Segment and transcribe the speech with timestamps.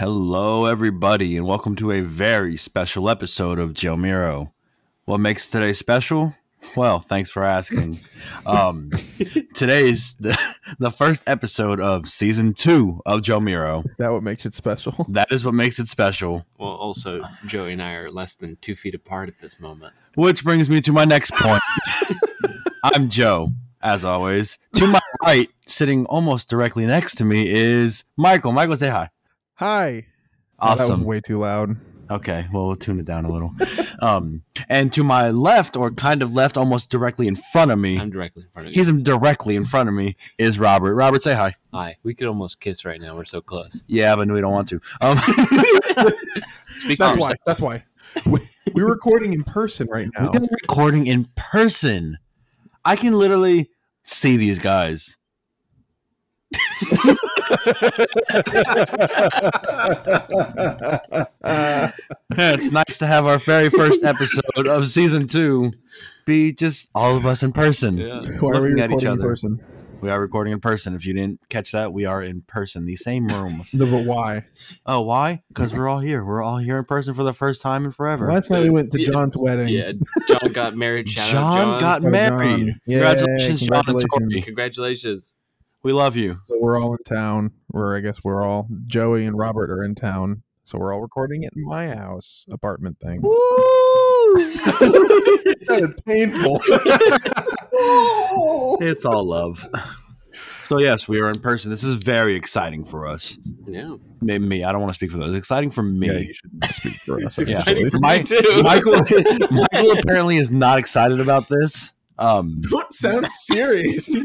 [0.00, 4.50] Hello, everybody, and welcome to a very special episode of Joe Miro.
[5.04, 6.34] What makes today special?
[6.74, 8.00] Well, thanks for asking.
[8.46, 8.88] Um,
[9.54, 10.38] today's the,
[10.78, 13.80] the first episode of season two of Joe Miro.
[13.80, 15.04] Is that what makes it special?
[15.10, 16.46] That is what makes it special.
[16.56, 19.92] Well, also, Joey and I are less than two feet apart at this moment.
[20.14, 21.60] Which brings me to my next point.
[22.82, 24.56] I'm Joe, as always.
[24.76, 28.52] To my right, sitting almost directly next to me, is Michael.
[28.52, 29.10] Michael, say hi.
[29.60, 30.06] Hi.
[30.58, 31.04] Oh, that was Awesome.
[31.04, 31.76] way too loud.
[32.10, 33.54] Okay, well, we'll tune it down a little.
[34.02, 37.98] Um, and to my left, or kind of left, almost directly in front of me,
[37.98, 38.82] I'm directly in front of you.
[38.82, 40.94] he's directly in front of me, is Robert.
[40.94, 41.54] Robert, say hi.
[41.74, 41.98] Hi.
[42.02, 43.14] We could almost kiss right now.
[43.14, 43.84] We're so close.
[43.88, 44.80] Yeah, but we don't want to.
[45.02, 45.18] Um,
[46.98, 47.34] That's why.
[47.44, 47.84] That's why.
[48.24, 48.40] We,
[48.72, 50.30] we're recording in person right now.
[50.32, 52.16] we're recording in person.
[52.82, 53.68] I can literally
[54.02, 55.18] see these guys.
[62.36, 65.72] It's nice to have our very first episode of season two
[66.26, 67.96] be just all of us in person.
[67.96, 68.20] Yeah.
[68.40, 69.28] Why are we looking at each recording in other.
[69.28, 69.60] person?
[70.00, 70.94] We are recording in person.
[70.94, 73.60] If you didn't catch that, we are in person, the same room.
[73.74, 74.44] No, but why?
[74.86, 75.42] oh, why?
[75.48, 76.24] Because we're all here.
[76.24, 78.26] We're all here in person for the first time in forever.
[78.26, 79.10] Last night we went to Yeah.
[79.10, 79.68] John's wedding.
[79.68, 79.92] Yeah.
[80.28, 81.06] John got married.
[81.06, 81.80] John, John.
[81.80, 82.66] got married.
[82.66, 82.80] John.
[82.86, 84.04] Yay, Congratulations, John and.
[84.10, 84.40] Tori.
[84.42, 85.36] Congratulations.
[85.82, 86.38] We love you.
[86.44, 87.52] So we're all in town.
[87.68, 90.42] Where I guess we're all Joey and Robert are in town.
[90.64, 93.20] So we're all recording it in my house apartment thing.
[94.36, 96.60] it sounded painful.
[98.82, 99.66] It's all love.
[100.64, 101.70] So yes, we are in person.
[101.70, 103.36] This is very exciting for us.
[103.66, 103.96] Yeah.
[104.20, 104.64] Maybe me.
[104.64, 105.30] I don't want to speak for those.
[105.30, 106.06] It's exciting for me.
[106.06, 107.38] yeah, you should speak for us.
[107.38, 107.58] It's Yeah.
[107.58, 108.62] exciting for My- me too.
[108.62, 109.02] Michael,
[109.50, 111.92] Michael apparently is not excited about this.
[112.18, 112.60] Um.
[112.70, 114.14] Don't sound serious.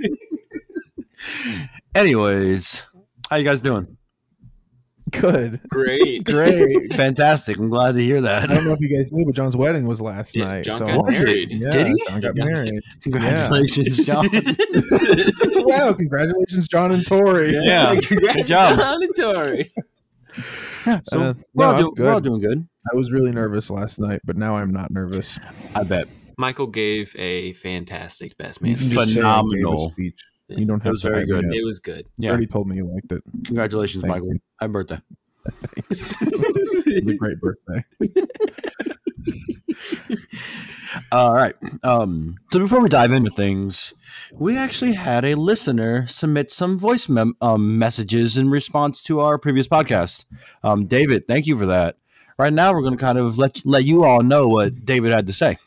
[1.94, 2.84] Anyways,
[3.30, 3.98] how you guys doing?
[5.12, 5.62] Good.
[5.70, 6.24] Great.
[6.26, 6.94] Great.
[6.96, 7.58] Fantastic.
[7.58, 8.50] I'm glad to hear that.
[8.50, 10.66] I don't know if you guys knew, but John's wedding was last Yeah, night.
[10.66, 11.52] John so got married.
[11.52, 12.04] yeah, Did he?
[12.08, 12.82] John got married.
[13.04, 14.28] Congratulations, John.
[15.54, 15.94] wow!
[15.94, 17.52] Congratulations, John and Tori.
[17.54, 17.94] Yeah.
[17.96, 18.80] Good job.
[18.80, 19.72] John and Tori.
[20.88, 22.68] Yeah, so Uh, we're, no, all I'm do- we're all doing good.
[22.92, 25.40] I was really nervous last night, but now I'm not nervous.
[25.76, 26.08] I bet.
[26.38, 28.72] Michael gave a fantastic best man.
[28.72, 28.98] You can speech.
[29.00, 29.92] just say I gave a Phenomenal.
[29.92, 30.20] speech.
[30.48, 31.46] You don't have It was to very good.
[31.54, 32.06] It was good.
[32.18, 32.30] You Yeah.
[32.32, 33.24] already told me you liked it.
[33.46, 34.28] Congratulations, Thank Michael.
[34.34, 34.40] you.
[34.60, 35.00] Happy birthday.
[35.50, 36.22] Thanks.
[36.88, 37.84] it was a great birthday.
[41.12, 41.54] All right.
[41.84, 43.94] Um, so before we dive into things,
[44.34, 49.38] we actually had a listener submit some voice mem- um, messages in response to our
[49.38, 50.26] previous podcast.
[50.64, 51.98] Um, David, thank you for that.
[52.38, 55.28] Right now, we're going to kind of let let you all know what David had
[55.28, 55.58] to say.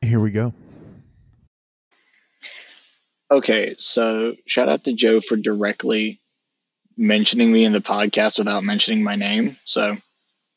[0.00, 0.52] Here we go.
[3.32, 6.20] Okay, so shout out to Joe for directly
[6.96, 9.56] mentioning me in the podcast without mentioning my name.
[9.64, 9.96] So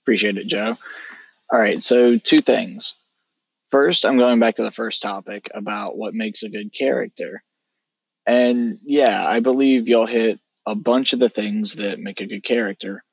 [0.04, 0.78] appreciate it, Joe.
[1.52, 2.94] All right, so two things.
[3.72, 7.44] First, I'm going back to the first topic about what makes a good character.
[8.28, 12.44] And yeah, I believe y'all hit a bunch of the things that make a good
[12.44, 13.04] character.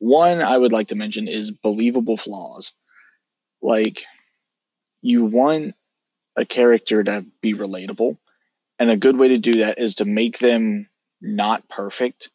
[0.00, 2.72] One I would like to mention is believable flaws.
[3.62, 4.04] Like,
[5.02, 5.74] you want
[6.36, 8.18] a character to be relatable.
[8.78, 10.88] And a good way to do that is to make them
[11.20, 12.30] not perfect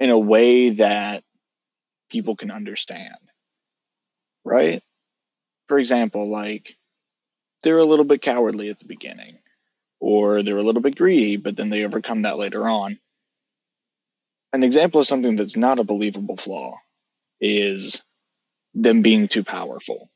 [0.00, 1.24] in a way that
[2.10, 3.18] people can understand.
[4.44, 4.82] Right?
[5.68, 6.76] For example, like
[7.62, 9.38] they're a little bit cowardly at the beginning,
[10.00, 12.98] or they're a little bit greedy, but then they overcome that later on.
[14.52, 16.78] An example of something that's not a believable flaw
[17.40, 18.00] is
[18.74, 20.08] them being too powerful.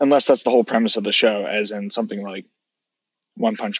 [0.00, 2.46] Unless that's the whole premise of the show, as in something like
[3.36, 3.78] One Punch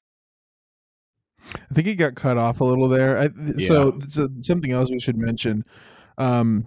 [1.54, 3.18] I think he got cut off a little there.
[3.18, 3.28] I,
[3.58, 5.64] So, so something else we should mention.
[6.16, 6.66] Um,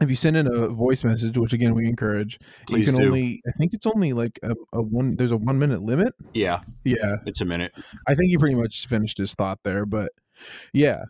[0.00, 3.08] if you send in a voice message, which again we encourage, Please you can do.
[3.08, 3.42] only.
[3.48, 5.16] I think it's only like a, a one.
[5.16, 6.14] There's a one minute limit.
[6.32, 7.72] Yeah, Yeah, it's a minute.
[8.06, 9.86] I think he pretty much finished his thought there.
[9.86, 10.12] But
[10.72, 11.04] yeah,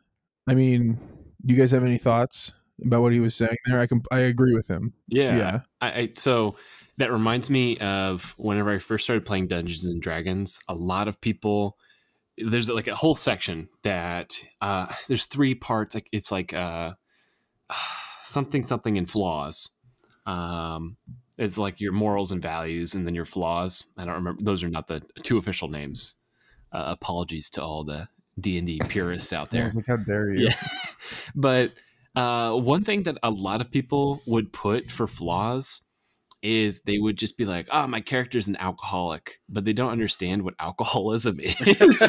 [0.46, 0.98] I mean,
[1.44, 2.52] do you guys have any thoughts
[2.82, 3.78] about what he was saying there?
[3.78, 4.02] I can.
[4.10, 4.94] I agree with him.
[5.06, 5.36] Yeah.
[5.36, 5.60] Yeah.
[5.80, 6.56] I, I so
[6.96, 10.60] that reminds me of whenever I first started playing Dungeons and Dragons.
[10.68, 11.76] A lot of people
[12.46, 15.94] there's like a whole section that uh, there's three parts.
[15.94, 16.92] Like it's like uh,
[18.22, 19.70] something something in flaws.
[20.26, 20.96] Um,
[21.36, 23.84] it's like your morals and values, and then your flaws.
[23.96, 26.14] I don't remember; those are not the two official names.
[26.72, 28.08] Uh, apologies to all the
[28.38, 29.70] D and D purists out there.
[29.74, 30.46] like, how dare you?
[30.48, 30.54] Yeah.
[31.34, 31.72] but
[32.14, 35.82] uh, one thing that a lot of people would put for flaws
[36.42, 40.42] is they would just be like, "Oh, my character's an alcoholic," but they don't understand
[40.42, 42.02] what alcoholism is.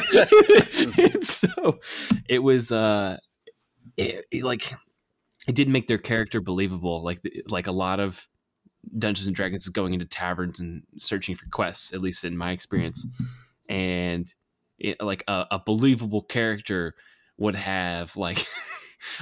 [1.22, 1.80] So
[2.28, 3.16] it was uh,
[3.96, 4.72] it, it, like
[5.46, 7.02] it did make their character believable.
[7.02, 8.28] Like like a lot of
[8.98, 12.52] Dungeons and Dragons is going into taverns and searching for quests, at least in my
[12.52, 13.06] experience.
[13.68, 14.32] And
[14.78, 16.94] it, like a, a believable character
[17.38, 18.46] would have like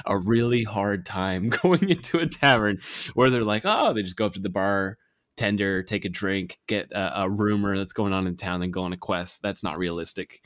[0.06, 2.78] a really hard time going into a tavern
[3.14, 4.98] where they're like, oh, they just go up to the bar
[5.36, 8.82] tender, take a drink, get a, a rumor that's going on in town, then go
[8.82, 9.40] on a quest.
[9.40, 10.42] That's not realistic.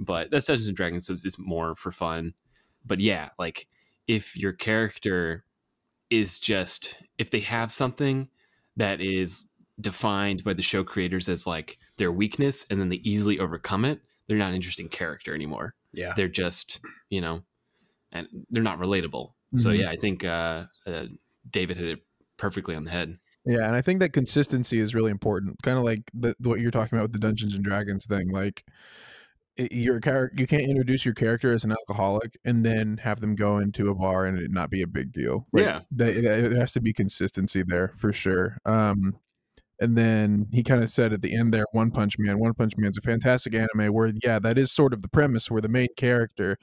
[0.00, 2.34] But that's Dungeons and Dragons, so it's more for fun.
[2.84, 3.68] But yeah, like
[4.08, 5.44] if your character
[6.10, 8.28] is just if they have something
[8.76, 9.50] that is
[9.80, 14.00] defined by the show creators as like their weakness and then they easily overcome it,
[14.26, 15.74] they're not an interesting character anymore.
[15.92, 16.12] Yeah.
[16.16, 16.80] They're just,
[17.10, 17.42] you know,
[18.14, 19.28] and they're not relatable.
[19.28, 19.58] Mm-hmm.
[19.58, 21.04] So yeah, I think uh, uh,
[21.50, 21.98] David hit it
[22.36, 23.18] perfectly on the head.
[23.44, 25.56] Yeah, and I think that consistency is really important.
[25.62, 28.30] Kind of like the, what you're talking about with the Dungeons and Dragons thing.
[28.30, 28.64] Like
[29.56, 33.58] your character, you can't introduce your character as an alcoholic and then have them go
[33.58, 35.44] into a bar and it not be a big deal.
[35.52, 38.58] Like, yeah, they, there has to be consistency there for sure.
[38.64, 39.16] Um,
[39.80, 42.38] and then he kind of said at the end there, One Punch Man.
[42.38, 45.60] One Punch Man's a fantastic anime where, yeah, that is sort of the premise where
[45.60, 46.58] the main character,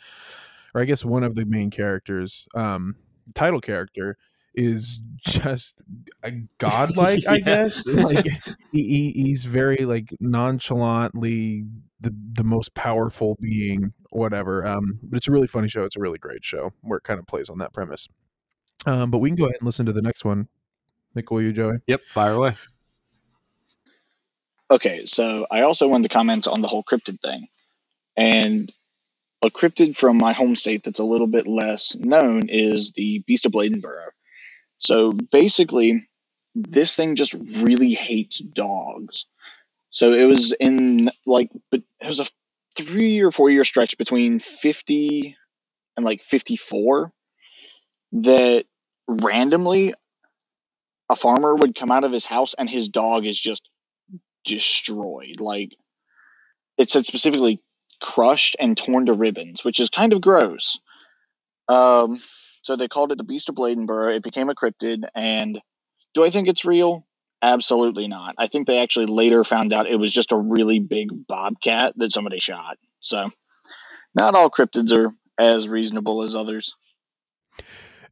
[0.73, 2.95] or I guess one of the main characters, um,
[3.33, 4.17] title character,
[4.53, 5.81] is just
[6.23, 7.31] a godlike, yeah.
[7.31, 7.87] I guess.
[7.87, 8.27] Like
[8.71, 11.65] he, he's very like nonchalantly
[11.99, 14.65] the the most powerful being, whatever.
[14.65, 15.83] Um, but it's a really funny show.
[15.83, 18.07] It's a really great show where it kind of plays on that premise.
[18.85, 20.47] Um, but we can go ahead and listen to the next one.
[21.13, 21.77] Nick, will you, Joey?
[21.87, 22.55] Yep, fire away.
[24.71, 27.47] Okay, so I also wanted to comment on the whole cryptid thing.
[28.15, 28.71] And
[29.43, 33.45] a cryptid from my home state that's a little bit less known is the Beast
[33.45, 34.09] of Bladenboro.
[34.77, 36.07] So basically,
[36.53, 39.25] this thing just really hates dogs.
[39.89, 42.27] So it was in like, but it was a
[42.75, 45.35] three or four year stretch between 50
[45.97, 47.11] and like 54
[48.13, 48.65] that
[49.07, 49.93] randomly
[51.09, 53.69] a farmer would come out of his house and his dog is just
[54.45, 55.39] destroyed.
[55.39, 55.75] Like
[56.77, 57.61] it said specifically
[58.01, 60.79] crushed and torn to ribbons, which is kind of gross.
[61.69, 62.21] Um,
[62.63, 64.15] so they called it the Beast of Bladenboro.
[64.15, 65.61] It became a cryptid, and
[66.13, 67.05] do I think it's real?
[67.41, 68.35] Absolutely not.
[68.37, 72.11] I think they actually later found out it was just a really big bobcat that
[72.11, 72.77] somebody shot.
[72.99, 73.31] So
[74.13, 76.75] not all cryptids are as reasonable as others.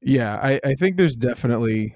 [0.02, 1.96] Yeah, I, I think there's definitely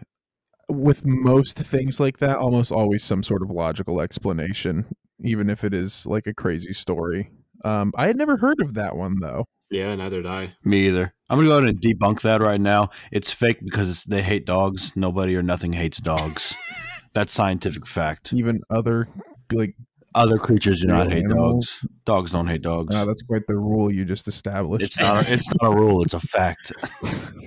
[0.69, 4.85] with most things like that, almost always some sort of logical explanation,
[5.21, 7.31] even if it is like a crazy story.
[7.63, 9.45] Um, I had never heard of that one though.
[9.69, 10.55] Yeah, neither did I.
[10.63, 11.13] Me either.
[11.29, 12.89] I'm gonna go ahead and debunk that right now.
[13.11, 14.91] It's fake because they hate dogs.
[14.95, 16.53] Nobody or nothing hates dogs.
[17.13, 18.33] That's scientific fact.
[18.33, 19.07] Even other
[19.51, 19.75] like
[20.15, 21.79] other creatures do not hate animals.
[21.81, 21.93] dogs.
[22.05, 22.93] Dogs don't hate dogs.
[22.93, 24.85] No, that's quite the rule you just established.
[24.85, 25.27] It's not.
[25.27, 26.03] A, it's not a rule.
[26.03, 26.71] It's a fact.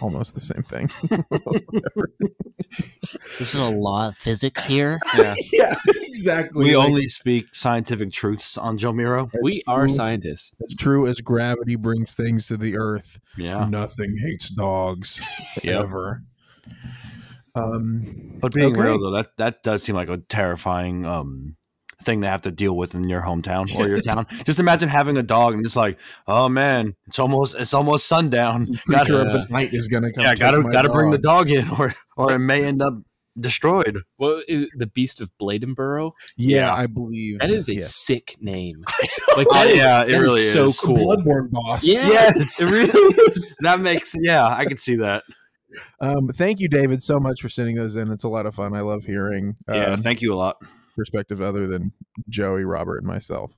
[0.00, 0.88] almost the same thing.
[3.38, 5.00] this is a law of physics here.
[5.16, 6.64] Yeah, yeah exactly.
[6.64, 9.30] We like, only speak scientific truths on Joe Miro.
[9.42, 10.54] We are scientists.
[10.60, 13.18] It's true as gravity brings things to the earth.
[13.36, 15.20] Yeah, nothing hates dogs
[15.64, 16.22] ever.
[17.54, 18.80] Um, but being okay.
[18.80, 21.56] real though, that that does seem like a terrifying um
[22.02, 24.26] thing they have to deal with in your hometown or your town.
[24.44, 28.66] Just imagine having a dog and just like, oh man, it's almost it's almost sundown.
[28.86, 30.24] Creature of the night is gonna come.
[30.24, 32.94] Yeah, gotta gotta bring the dog in, or or it may end up
[33.38, 33.98] destroyed.
[34.18, 36.12] Well, the Beast of Bladenboro.
[36.36, 37.84] Yeah, yeah, I believe that is a yeah.
[37.84, 38.84] sick name.
[39.36, 40.96] like that is, yeah, it really is so cool.
[40.96, 41.84] Bloodborne boss.
[41.84, 42.08] Yeah.
[42.08, 42.88] Yes, it really
[43.28, 43.56] is.
[43.60, 45.24] That makes yeah, I can see that.
[46.00, 48.12] Um, thank you, David, so much for sending those in.
[48.12, 48.74] It's a lot of fun.
[48.74, 49.56] I love hearing.
[49.66, 50.58] Um, yeah, thank you a lot
[50.94, 51.92] perspective other than
[52.28, 53.52] Joey, Robert, and myself.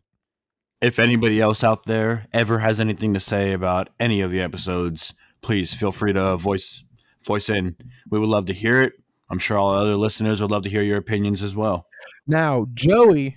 [0.81, 5.15] If anybody else out there ever has anything to say about any of the episodes,
[5.41, 6.85] please feel free to voice
[7.25, 7.77] voice in.
[8.11, 8.93] We would love to hear it.
[9.31, 11.87] I'm sure all other listeners would love to hear your opinions as well.
[12.27, 13.37] Now, Joey,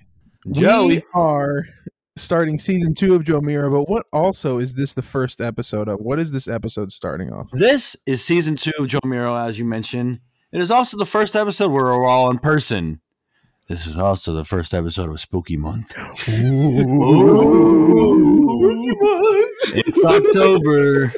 [0.52, 1.64] Joey, we are
[2.18, 6.00] starting season two of Joe Miro, but what also is this the first episode of?
[6.00, 7.48] What is this episode starting off?
[7.54, 10.20] This is season two of Joe Miro, as you mentioned.
[10.52, 13.02] It is also the first episode where we're all in person.
[13.68, 15.90] This is also the first episode of Spooky Month.
[15.90, 16.56] Spooky Month.
[19.74, 21.14] It's October.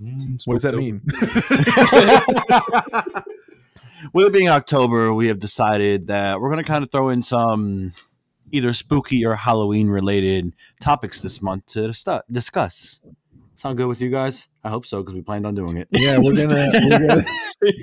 [0.00, 1.02] Mm, what does that mean?
[4.14, 7.22] With it being October, we have decided that we're going to kind of throw in
[7.22, 7.92] some
[8.50, 11.92] either spooky or Halloween related topics this month to
[12.30, 13.00] discuss.
[13.62, 14.48] Sound good with you guys?
[14.64, 15.86] I hope so because we planned on doing it.
[15.92, 17.24] Yeah, we're gonna we're gonna,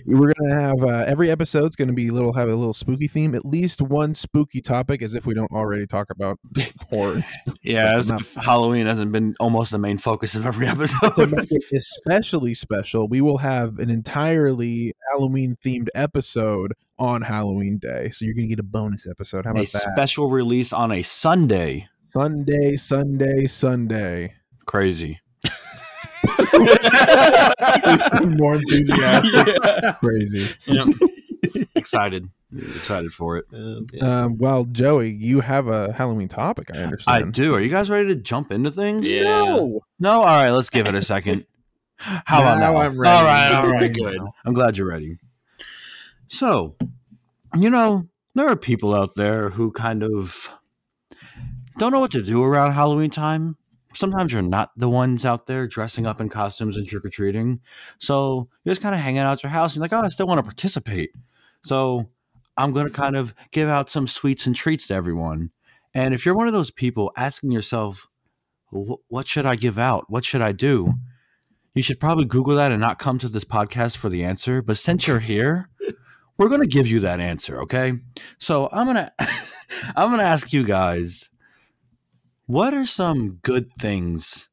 [0.08, 3.34] we're gonna have uh, every episode's gonna be a little have a little spooky theme.
[3.34, 6.38] At least one spooky topic, as if we don't already talk about
[6.90, 7.24] horror.
[7.64, 8.04] Yeah,
[8.36, 11.32] Halloween hasn't been almost the main focus of every to episode.
[11.32, 18.10] make it especially special, we will have an entirely Halloween themed episode on Halloween Day.
[18.10, 19.46] So you're gonna get a bonus episode.
[19.46, 19.94] How a about that?
[19.94, 21.88] special release on a Sunday.
[22.04, 24.34] Sunday, Sunday, Sunday.
[24.66, 25.22] Crazy.
[28.38, 29.56] More enthusiastic.
[30.00, 30.48] Crazy.
[31.76, 32.30] Excited.
[32.56, 33.46] Excited for it.
[34.02, 37.26] Um, well, Joey, you have a Halloween topic, I understand.
[37.28, 37.56] I do.
[37.56, 39.08] Are you guys ready to jump into things?
[39.10, 39.24] Yeah.
[39.24, 39.82] No.
[40.00, 40.22] No?
[40.22, 41.46] All right, let's give it a second.
[41.98, 42.80] How about Now now?
[42.80, 43.16] I'm ready.
[43.16, 44.20] All right, all I'm right, ready good.
[44.46, 45.18] I'm glad you're ready.
[46.28, 46.76] So,
[47.58, 50.50] you know, there are people out there who kind of
[51.78, 53.58] don't know what to do around Halloween time.
[53.94, 57.60] Sometimes you're not the ones out there dressing up in costumes and trick or treating.
[57.98, 59.72] So you're just kind of hanging out at your house.
[59.72, 61.12] And you're like, oh, I still want to participate.
[61.64, 62.10] So
[62.56, 65.52] I'm going to kind of give out some sweets and treats to everyone.
[65.94, 68.08] And if you're one of those people asking yourself,
[68.70, 70.06] what should I give out?
[70.10, 70.94] What should I do?
[71.74, 74.62] You should probably Google that and not come to this podcast for the answer.
[74.62, 75.70] But since you're here,
[76.38, 77.62] we're going to give you that answer.
[77.62, 77.94] Okay.
[78.38, 79.12] So I'm going to,
[79.96, 81.30] I'm going to ask you guys,
[82.50, 84.50] what are some good things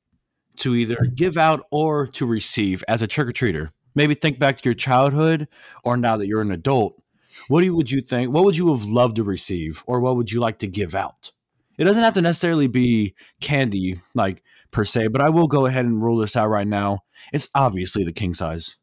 [0.58, 3.70] to either give out or to receive as a trick or treater?
[3.94, 5.48] Maybe think back to your childhood
[5.82, 7.00] or now that you're an adult.
[7.48, 8.34] What you, would you think?
[8.34, 11.32] What would you have loved to receive or what would you like to give out?
[11.78, 15.86] It doesn't have to necessarily be candy, like per se, but I will go ahead
[15.86, 16.98] and rule this out right now.
[17.32, 18.76] It's obviously the king size.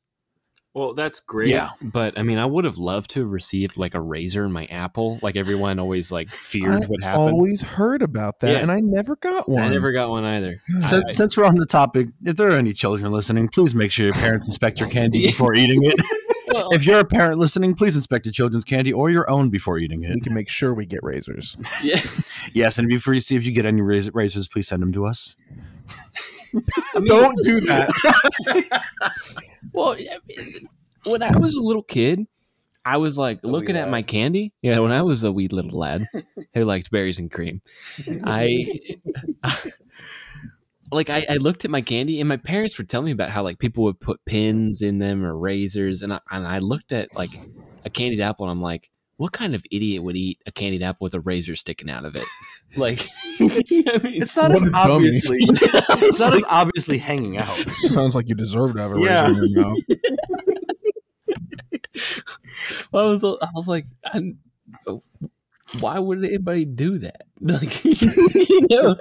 [0.75, 1.49] Well, that's great.
[1.49, 1.69] Yeah.
[1.83, 4.65] But I mean, I would have loved to have received like a razor in my
[4.65, 5.19] apple.
[5.21, 7.21] Like everyone always like feared I would happen.
[7.21, 8.57] I've always heard about that, Yeah.
[8.59, 9.61] and I never got one.
[9.61, 10.61] I never got one either.
[10.89, 13.91] Since, I- since we're on the topic, if there are any children listening, please make
[13.91, 15.93] sure your parents inspect your candy before eating it.
[16.73, 20.03] if you're a parent listening, please inspect your children's candy or your own before eating
[20.03, 20.15] it.
[20.15, 21.55] we can make sure we get razors.
[21.83, 21.99] yeah.
[22.53, 25.05] Yes, and before you see if you get any raz- razors, please send them to
[25.05, 25.35] us.
[27.05, 27.89] Don't do that.
[29.73, 30.67] Well, I mean,
[31.05, 32.25] when I was a little kid,
[32.85, 33.91] I was like A looking at lad.
[33.91, 34.53] my candy.
[34.61, 36.03] Yeah, when I was a wee little lad
[36.53, 37.61] who liked berries and cream,
[38.23, 38.67] I
[40.91, 43.43] like I, I looked at my candy, and my parents were telling me about how
[43.43, 47.09] like people would put pins in them or razors, and I, and I looked at
[47.15, 47.31] like
[47.85, 51.05] a candied apple, and I'm like, what kind of idiot would eat a candied apple
[51.05, 52.25] with a razor sticking out of it?
[52.77, 53.07] Like,
[53.39, 53.51] I mean,
[54.23, 55.37] It's not as obviously.
[55.47, 57.55] it's not as obviously hanging out.
[57.67, 59.27] Sounds like you deserve to have a Yeah.
[59.27, 59.77] razor in your mouth.
[62.93, 64.33] I was, I was like, I,
[65.79, 67.23] why would anybody do that?
[67.45, 68.95] Like, you know,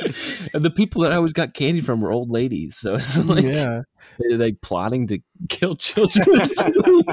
[0.52, 2.76] the people that I always got candy from were old ladies.
[2.76, 3.83] So it's like, yeah.
[4.19, 6.25] they're like plotting to kill children.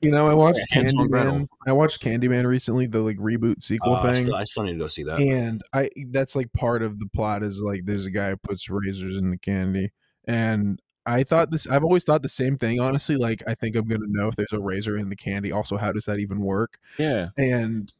[0.00, 1.06] You know, I watched Yeah, Hansel.
[1.06, 1.46] Candyman.
[1.64, 4.24] I watched Candyman recently, the like reboot sequel Uh, I, thing.
[4.24, 5.20] still, I still need to go see that.
[5.20, 8.68] and I that's like part of the plot is like there's a guy who puts
[8.68, 9.92] razors in the candy.
[10.24, 13.14] And I thought this I've always thought the same thing, honestly.
[13.14, 15.52] Like I think I'm gonna know if there's a razor in the candy.
[15.52, 16.78] Also, how does that even work?
[16.98, 17.28] yeah.
[17.36, 17.92] and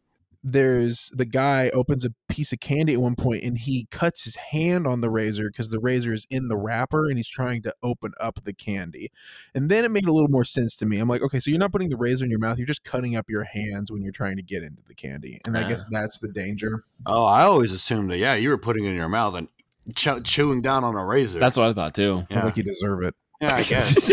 [0.45, 4.37] there's the guy opens a piece of candy at one point and he cuts his
[4.37, 7.75] hand on the razor because the razor is in the wrapper and he's trying to
[7.83, 9.11] open up the candy
[9.55, 11.61] and then it made a little more sense to me i'm like okay so you're
[11.61, 14.13] not putting the razor in your mouth you're just cutting up your hands when you're
[14.13, 15.89] trying to get into the candy and i guess ah.
[15.93, 18.19] that's the danger Oh, I always assumed that.
[18.19, 19.49] Yeah, you were putting it in your mouth and
[19.97, 21.41] chew- chewing down on a razor.
[21.41, 22.19] That's what I thought too.
[22.19, 22.45] sounds yeah.
[22.45, 24.13] like you deserve it yeah, I guess.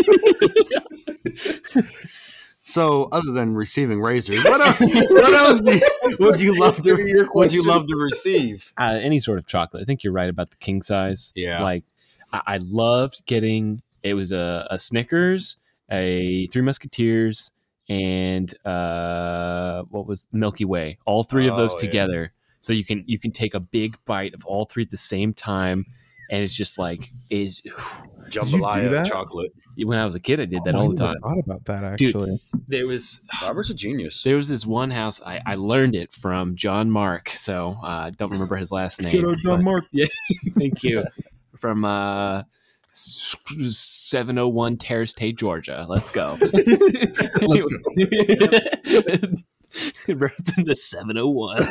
[2.64, 4.78] so, other than receiving razors, what else?
[4.80, 7.28] what else do you, would you love to?
[7.34, 8.72] Would you love to receive?
[8.78, 9.82] Uh, any sort of chocolate.
[9.82, 11.32] I think you're right about the king size.
[11.34, 11.62] Yeah.
[11.62, 11.84] Like,
[12.32, 13.82] I, I loved getting.
[14.02, 15.56] It was a, a Snickers,
[15.90, 17.50] a Three Musketeers,
[17.88, 20.98] and uh, what was Milky Way.
[21.06, 21.80] All three of those Oh, yeah.
[21.80, 22.32] together.
[22.60, 25.32] So you can you can take a big bite of all three at the same
[25.32, 25.86] time,
[26.30, 27.60] and it's just like is.
[28.30, 29.06] Jambalaya that?
[29.08, 29.52] chocolate.
[29.76, 31.20] When I was a kid, I did that Oh, all the never time.
[31.20, 32.12] thought about that actually.
[32.12, 34.22] Dude, actually There was Robert's a genius.
[34.22, 38.10] there was this one house I, I learned it from John Mark, so uh, I
[38.10, 39.10] don't remember his last name.
[39.10, 39.84] Shout out John but- Mark.
[39.90, 40.06] Yeah,
[40.56, 41.02] thank you.
[41.58, 42.44] From uh,
[42.92, 45.84] seven oh one Terrace Tate, Georgia.
[45.88, 46.38] Let's go.
[46.40, 46.60] Let's go.
[50.08, 51.68] Repping the seven oh one.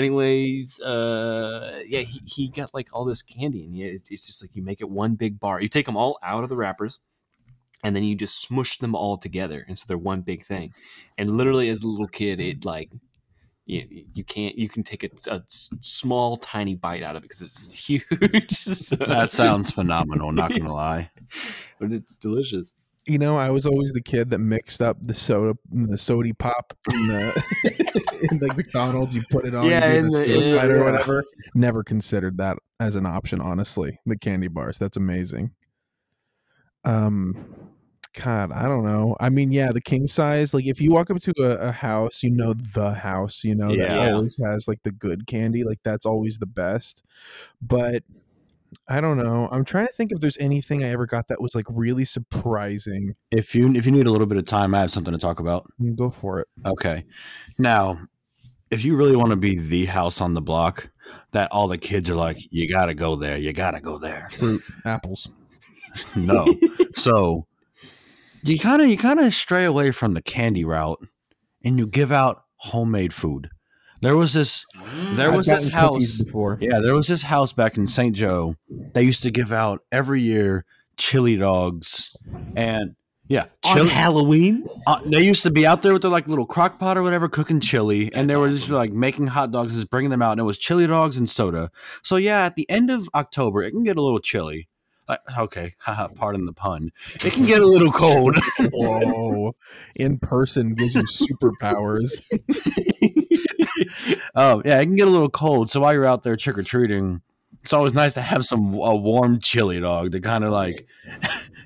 [0.00, 4.42] Anyways, uh, yeah, he, he got like all this candy, and yeah, it's, it's just
[4.42, 5.60] like you make it one big bar.
[5.60, 7.00] You take them all out of the wrappers,
[7.84, 10.72] and then you just smush them all together, and so they're one big thing.
[11.18, 12.90] And literally, as a little kid, it like
[13.66, 15.42] you, you can't you can take a
[15.80, 18.50] small tiny bite out of it because it's huge.
[18.58, 20.32] So- That sounds phenomenal.
[20.32, 21.10] Not gonna lie.
[21.78, 22.74] but it's delicious.
[23.06, 26.74] You know, I was always the kid that mixed up the soda, the sody pop
[26.92, 27.69] in the in
[28.40, 29.14] like McDonald's.
[29.16, 30.84] You put it on, Yeah, yeah, in the, the- suicide or yeah.
[30.84, 31.24] whatever.
[31.54, 33.40] Never considered that as an option.
[33.40, 34.78] Honestly, the candy bars.
[34.78, 35.52] That's amazing.
[36.84, 37.54] Um,
[38.20, 39.16] God, I don't know.
[39.20, 40.52] I mean, yeah, the king size.
[40.52, 43.44] Like, if you walk up to a, a house, you know the house.
[43.44, 43.86] You know Yeah.
[43.94, 45.62] that always has like the good candy.
[45.62, 47.04] Like that's always the best.
[47.62, 48.02] But
[48.88, 49.48] I don't know.
[49.50, 53.14] I'm trying to think if there's anything I ever got that was like really surprising.
[53.30, 55.40] If you if you need a little bit of time, I have something to talk
[55.40, 55.66] about.
[55.80, 56.48] Mm, Go for it.
[56.66, 57.04] Okay.
[57.58, 58.00] Now,
[58.70, 60.90] if you really want to be the house on the block
[61.32, 64.28] that all the kids are like, you gotta go there, you gotta go there.
[64.32, 65.28] Fruit, apples.
[66.14, 66.46] No.
[66.94, 67.46] so
[68.44, 71.04] you kind of you kind of stray away from the candy route
[71.64, 73.50] and you give out homemade food.
[74.00, 74.66] There was this
[75.12, 76.58] there I've was this house before.
[76.60, 78.14] Yeah, there was this house back in St.
[78.14, 78.56] Joe.
[78.68, 80.64] They used to give out every year
[80.96, 82.16] chili dogs
[82.56, 82.94] and
[83.30, 83.86] yeah, On.
[83.86, 84.66] Halloween?
[84.88, 87.28] Uh, they used to be out there with their like little crock pot or whatever,
[87.28, 90.32] cooking chili, and they were just like making hot dogs, and just bringing them out,
[90.32, 91.70] and it was chili dogs and soda.
[92.02, 94.66] So yeah, at the end of October, it can get a little chilly.
[95.10, 96.92] Like okay, haha, pardon the pun.
[97.16, 98.36] It can get a little cold.
[98.72, 99.56] Whoa.
[99.96, 102.22] In person gives you superpowers.
[104.36, 105.68] oh yeah, it can get a little cold.
[105.68, 107.22] So while you're out there trick or treating,
[107.64, 110.86] it's always nice to have some a warm chili dog to kind of like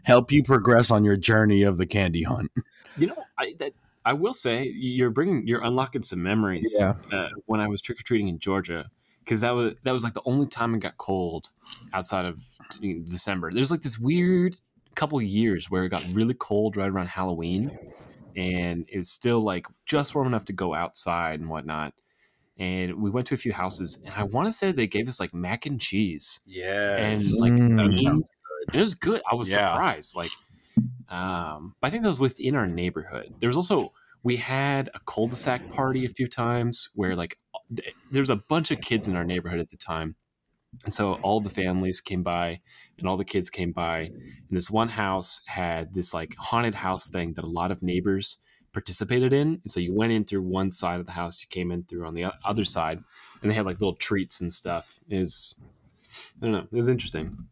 [0.04, 2.50] help you progress on your journey of the candy hunt.
[2.96, 3.74] You know, I that,
[4.06, 6.74] I will say you're bringing you're unlocking some memories.
[6.78, 6.94] Yeah.
[7.12, 8.86] Uh, when I was trick or treating in Georgia,
[9.25, 11.50] because that was that was like the only time it got cold
[11.93, 12.43] outside of
[12.81, 13.50] you know, December.
[13.52, 14.61] There's like this weird
[14.95, 17.73] couple years where it got really cold right around Halloween,
[18.37, 21.95] and it was still like just warm enough to go outside and whatnot.
[22.59, 25.21] And we went to a few houses, and I want to say they gave us
[25.21, 27.81] like mac and cheese Yeah, and like Mm.
[27.81, 28.23] I mean,
[28.73, 29.23] it was good.
[29.31, 29.73] I was Yeah.
[29.73, 30.14] surprised.
[30.16, 30.31] Like,
[31.09, 33.35] um, I think that was within our neighborhood.
[33.40, 37.39] There was also we had a cul-de-sac party a few times where like
[37.74, 40.16] th- there was a bunch of kids in our neighborhood at the time,
[40.84, 42.60] and so all the families came by
[42.98, 44.00] and all the kids came by.
[44.00, 48.38] And this one house had this like haunted house thing that a lot of neighbors
[48.72, 49.60] participated in.
[49.62, 52.06] And so you went in through one side of the house, you came in through
[52.06, 53.00] on the other side,
[53.40, 55.00] and they had like little treats and stuff.
[55.08, 55.54] Is
[56.42, 56.66] I don't know.
[56.70, 57.46] It was interesting.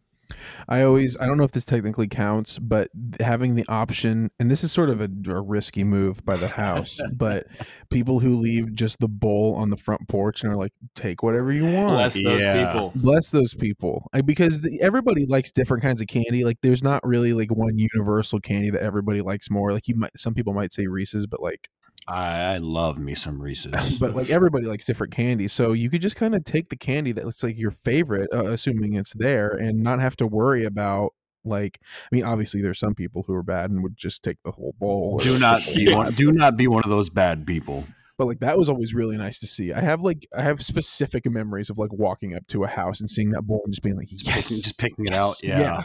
[0.69, 2.89] I always, I don't know if this technically counts, but
[3.21, 7.01] having the option, and this is sort of a, a risky move by the house,
[7.15, 7.47] but
[7.91, 11.53] people who leave just the bowl on the front porch and are like, take whatever
[11.53, 11.89] you want.
[11.89, 12.67] Bless those Yeah.
[12.67, 12.93] people.
[12.95, 16.45] Bless those people I, because the, everybody likes different kinds of candy.
[16.45, 19.73] Like, there's not really like one universal candy that everybody likes more.
[19.73, 21.69] Like, you might, some people might say Reese's, but like,
[22.09, 23.99] I, I love me some Reese's.
[24.01, 27.13] but like everybody likes different candy so you could just kind of take the candy
[27.13, 31.13] that's like your favorite uh, assuming it's there and not have to worry about
[31.45, 34.53] like i mean obviously there's some people who are bad and would just take the
[34.53, 37.85] whole bowl do not be one, do not be one of those bad people.
[38.23, 41.29] But like that was always really nice to see i have like i have specific
[41.29, 43.97] memories of like walking up to a house and seeing that bowl and just being
[43.97, 45.35] like Just yes picking, just picking it out.
[45.43, 45.83] Yeah.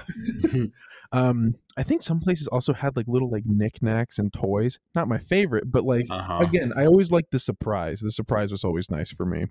[1.11, 5.17] um i think some places also had like little like knickknacks and toys not my
[5.17, 6.37] favorite but like Uh-huh.
[6.41, 9.45] again i always liked the surprise the surprise was always nice for me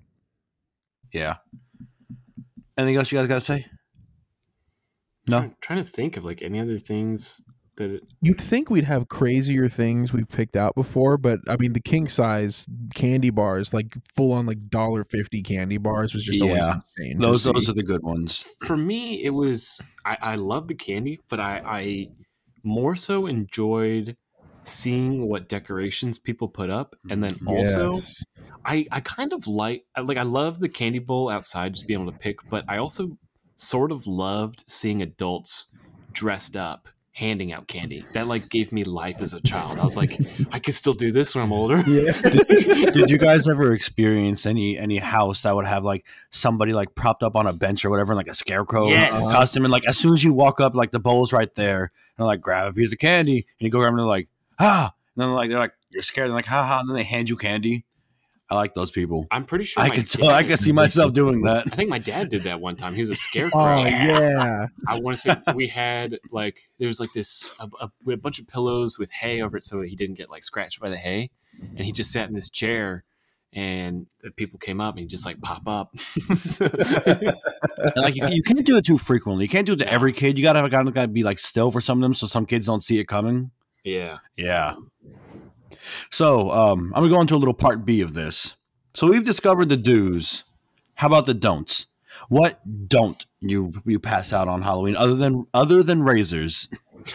[1.12, 1.36] Yeah.
[2.78, 3.66] Anything else you guys got to say?
[5.28, 5.38] No.
[5.40, 7.42] Trying, trying to think of like any other things
[7.76, 11.72] that it, You'd think we'd have crazier things we've picked out before, but I mean
[11.74, 16.42] the king size candy bars, like full on like dollar fifty candy bars, was just
[16.42, 16.74] always Yeah.
[16.74, 17.16] insane.
[17.16, 17.52] to Those see.
[17.52, 18.44] those are the good ones.
[18.66, 22.08] for me it was I, I love the candy, but I, I
[22.64, 24.16] more so enjoyed
[24.64, 28.24] seeing what decorations people put up, and then mm, also Yes.
[28.64, 32.10] I, I kind of like like I love the candy bowl outside, just being able
[32.12, 33.18] to pick, but I also
[33.56, 35.68] sort of loved seeing adults
[36.12, 38.04] dressed up handing out candy.
[38.12, 39.78] That like gave me life as a child.
[39.78, 40.20] I was like,
[40.52, 41.82] I could still do this when I'm older.
[41.86, 42.12] yeah.
[42.92, 47.22] Did you guys ever experience any any house that would have like somebody like propped
[47.22, 49.32] up on a bench or whatever, like a scarecrow Yes.
[49.32, 52.26] costume, and like as soon as you walk up, like the bowl's right there, and
[52.26, 55.22] like grab a piece of candy, and you go grab, and they're like ah, and
[55.22, 57.36] then like they're like you're scared, and like ha ha, and then they hand you
[57.38, 57.86] candy.
[58.48, 59.26] I like those people.
[59.32, 61.66] I'm pretty sure I my could tell, I dad- could see myself doing that.
[61.72, 62.94] I think my dad did that one time.
[62.94, 63.60] He was a scarecrow.
[63.60, 64.66] Oh yeah.
[64.86, 68.20] I want to say we had like there was like this a, a, we had
[68.20, 70.78] a bunch of pillows with hay over it so that he didn't get like scratched
[70.80, 71.30] by the hay,
[71.76, 73.02] and he just sat in this chair,
[73.52, 75.96] and the people came up and he just like pop up.
[76.38, 76.68] So-
[77.96, 79.44] like you, you can't do it too frequently.
[79.44, 80.38] You can't do it to every kid.
[80.38, 82.82] You gotta gotta, gotta be like still for some of them, so some kids don't
[82.82, 83.50] see it coming.
[83.84, 84.76] yeah, Yeah.
[86.10, 88.56] So um, I'm gonna go into a little part B of this.
[88.94, 90.44] So we've discovered the do's.
[90.94, 91.86] How about the don'ts?
[92.28, 96.68] What don't you you pass out on Halloween other than other than razors?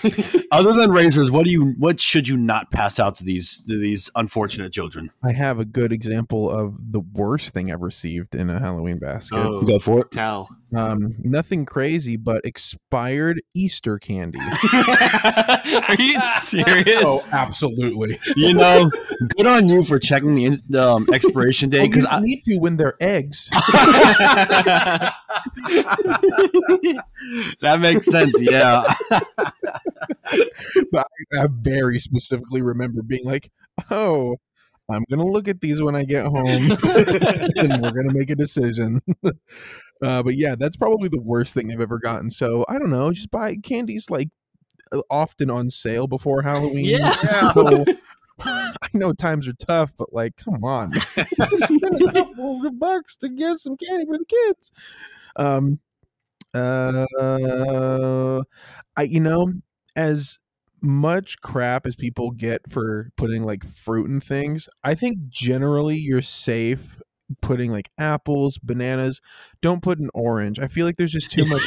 [0.52, 3.80] other than razors, what do you what should you not pass out to these to
[3.80, 5.12] these unfortunate children?
[5.24, 9.38] I have a good example of the worst thing I've received in a Halloween basket.
[9.38, 10.12] Oh, Go for it.
[10.12, 10.50] tell.
[10.74, 14.40] Um, nothing crazy, but expired Easter candy.
[14.74, 17.02] Are you serious?
[17.04, 18.18] oh, absolutely.
[18.38, 18.90] You know,
[19.36, 22.78] good on you for checking the um, expiration date because you I, need to when
[22.78, 23.50] they're eggs.
[27.60, 28.34] that makes sense.
[28.42, 28.86] Yeah,
[30.92, 33.52] but I, I very specifically remember being like,
[33.90, 34.38] "Oh,
[34.92, 36.72] I'm gonna look at these when I get home,
[37.56, 41.82] and we're gonna make a decision." uh, but yeah, that's probably the worst thing I've
[41.82, 42.30] ever gotten.
[42.30, 44.30] So I don't know, just buy candies like
[44.92, 46.86] uh, often on sale before Halloween.
[46.86, 47.12] Yeah.
[47.54, 47.86] So,
[48.44, 53.16] I know times are tough, but like, come on, just spend a couple of bucks
[53.18, 54.72] to get some candy for the kids.
[55.36, 55.80] Um,
[56.54, 58.42] uh,
[58.98, 59.54] I you know
[59.96, 60.40] as
[60.82, 66.22] much crap as people get for putting like fruit and things, I think generally you're
[66.22, 67.00] safe
[67.42, 69.22] putting like apples, bananas.
[69.62, 70.60] Don't put an orange.
[70.60, 71.62] I feel like there's just too much.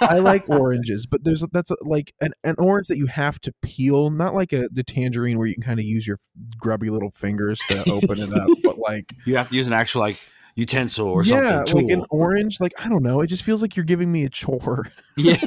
[0.00, 3.52] I like oranges, but there's that's a, like an, an orange that you have to
[3.62, 6.18] peel, not like a the tangerine where you can kind of use your
[6.56, 10.00] grubby little fingers to open it up, but like you have to use an actual
[10.00, 10.18] like
[10.58, 11.86] utensil or yeah, something.
[11.86, 12.60] like an orange.
[12.60, 14.90] Like I don't know, it just feels like you're giving me a chore.
[15.16, 15.40] yeah.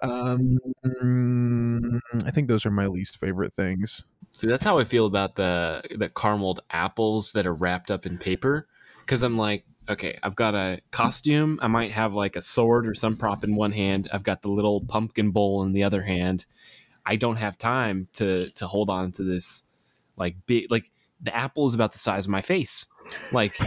[0.00, 0.58] Um,
[2.26, 4.02] I think those are my least favorite things.
[4.30, 8.18] See, that's how I feel about the the carameled apples that are wrapped up in
[8.18, 8.66] paper.
[9.00, 11.58] Because I'm like, okay, I've got a costume.
[11.62, 14.08] I might have like a sword or some prop in one hand.
[14.12, 16.44] I've got the little pumpkin bowl in the other hand.
[17.06, 19.64] I don't have time to to hold on to this
[20.16, 20.90] like big like
[21.22, 22.86] the apple is about the size of my face.
[23.32, 23.58] Like,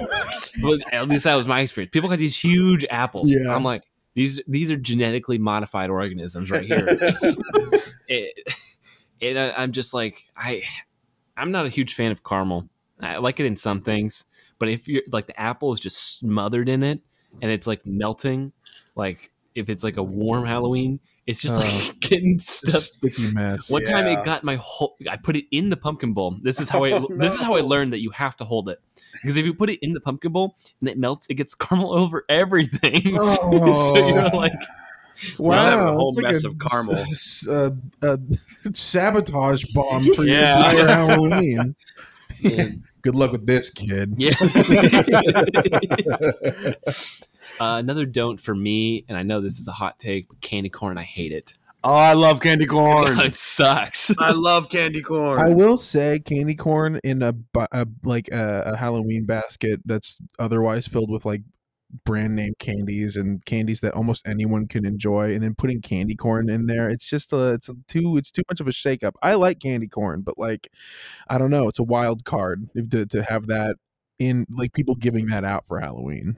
[0.93, 1.91] at least that was my experience.
[1.91, 3.33] People got these huge apples.
[3.33, 3.53] Yeah.
[3.55, 3.83] I'm like,
[4.13, 6.85] these these are genetically modified organisms right here.
[8.07, 8.33] it,
[9.19, 10.63] it, I- I'm just like I,
[11.35, 12.67] I'm not a huge fan of caramel.
[12.99, 14.23] I like it in some things,
[14.57, 17.01] but if you're like the apple is just smothered in it
[17.41, 18.53] and it's like melting,
[18.95, 21.59] like if it's like a warm Halloween, it's just Oh.
[21.59, 22.81] like getting It's stuff.
[22.81, 23.69] sticky mess.
[23.69, 24.95] One time it got my whole.
[25.09, 26.37] I put it in the pumpkin bowl.
[26.41, 26.91] This is how I.
[26.93, 28.79] Oh, This is how I learned that you have to hold it
[29.13, 31.93] because if you put it in the pumpkin bowl and it melts, it gets caramel
[31.97, 33.01] over everything.
[33.15, 34.53] so you're like,
[35.37, 36.95] Well, I have a Wow, whole it's like mess a of caramel.
[37.09, 37.69] s- s- uh,
[38.01, 38.17] uh,
[38.73, 40.71] sabotage bomb for Yeah.
[40.71, 41.75] your entire Halloween.
[42.39, 42.65] Yeah.
[43.01, 44.13] Good luck with this, kid.
[44.17, 44.33] yeah.
[47.59, 50.69] Uh, another don't for me, and I know this is a hot take, but candy
[50.69, 51.53] corn, I hate it.
[51.83, 53.19] Oh, I love candy corn.
[53.21, 54.11] it sucks.
[54.19, 55.39] I love candy corn.
[55.39, 57.33] I will say candy corn in a,
[57.71, 61.43] a like a, a Halloween basket that's otherwise filled with like
[62.03, 66.49] brand name candies and candies that almost anyone can enjoy and then putting candy corn
[66.49, 69.33] in there it's just a it's a too it's too much of a shakeup i
[69.35, 70.69] like candy corn but like
[71.29, 73.77] i don't know it's a wild card to, to have that
[74.19, 76.35] in like people giving that out for halloween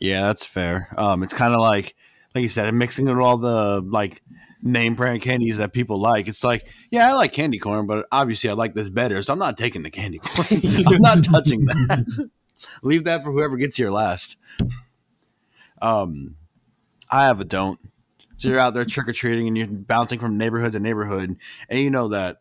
[0.00, 0.92] Yeah, that's fair.
[0.96, 1.94] Um, it's kind of like,
[2.34, 4.22] like you said, mixing it with all the like
[4.62, 6.26] name brand candies that people like.
[6.26, 9.38] It's like, yeah, I like candy corn, but obviously I like this better, so I'm
[9.38, 10.46] not taking the candy corn.
[10.86, 12.28] I'm not touching that.
[12.82, 14.36] Leave that for whoever gets here last.
[15.82, 16.36] Um,
[17.10, 17.78] I have a don't.
[18.36, 21.36] So you're out there trick or treating and you're bouncing from neighborhood to neighborhood,
[21.68, 22.38] and you know that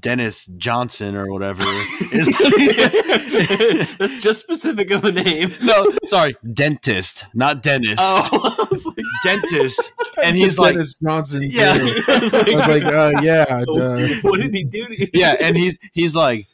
[0.00, 1.62] Dennis Johnson or whatever
[2.12, 2.28] is.
[3.98, 5.54] That's just specific of a name.
[5.62, 8.00] no, sorry, dentist, not dentist.
[8.02, 11.56] Oh, like, dentist, and he's like, Dennis johnson too.
[11.58, 11.74] Yeah.
[11.74, 15.08] i was like uh, yeah uh, what did he do to you?
[15.14, 16.46] yeah, and he's he's like,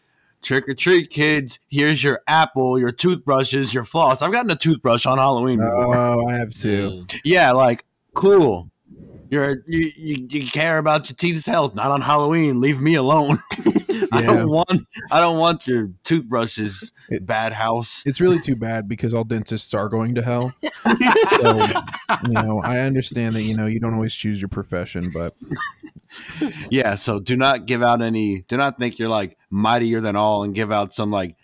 [0.43, 1.61] trick or treat, kids.
[1.71, 4.21] Here's your apple, your toothbrushes, your floss.
[4.21, 5.97] I've gotten a toothbrush on Halloween before.
[5.97, 8.71] oh i have too yeah, like cool.
[9.35, 12.61] You're you, you you care about your teeth's health, not on Halloween.
[12.61, 13.39] Leave me alone.
[14.13, 14.27] I Yeah.
[14.27, 14.71] don't want
[15.11, 18.05] I don't want your toothbrushes, It- bad house.
[18.07, 20.53] it's really too bad because all dentists are going to hell
[21.41, 21.67] so
[22.25, 25.35] you know i understand that you know you don't always choose your profession but
[26.71, 28.43] Yeah, so do not give out any.
[28.43, 31.35] Do not think you're like mightier than all and give out some like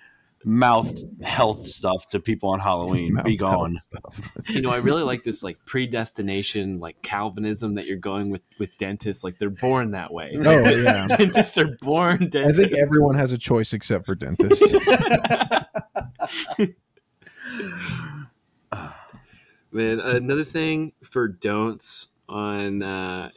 [0.44, 3.14] mouth health stuff to people on Halloween.
[3.14, 3.78] Mouth Be gone.
[4.48, 8.70] You know, I really like this like predestination, like Calvinism that you're going with with
[8.78, 9.22] dentists.
[9.22, 10.32] Like they're born that way.
[10.34, 14.72] oh yeah dentists are born I think everyone has a choice except for dentists.
[19.72, 23.30] Man, another thing for don'ts on uh,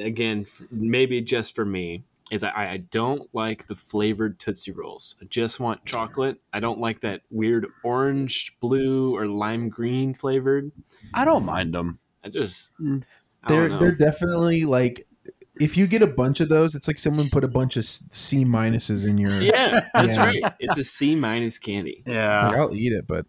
[0.00, 5.16] again, maybe just for me, is I, I don't like the flavored Tootsie Rolls.
[5.22, 6.40] I just want chocolate.
[6.52, 10.70] I don't like that weird orange, blue, or lime green flavored.
[11.14, 11.98] I don't mind them.
[12.24, 13.02] I just Mm.
[13.44, 13.78] I They're know.
[13.78, 15.06] they're definitely like
[15.60, 18.44] if you get a bunch of those, it's like someone put a bunch of C
[18.44, 19.32] minuses in your.
[19.40, 20.24] yeah, that's Yeah.
[20.26, 20.42] right.
[20.60, 22.02] It's a C minus candy.
[22.06, 22.48] Yeah.
[22.48, 23.26] Like, I'll eat it, but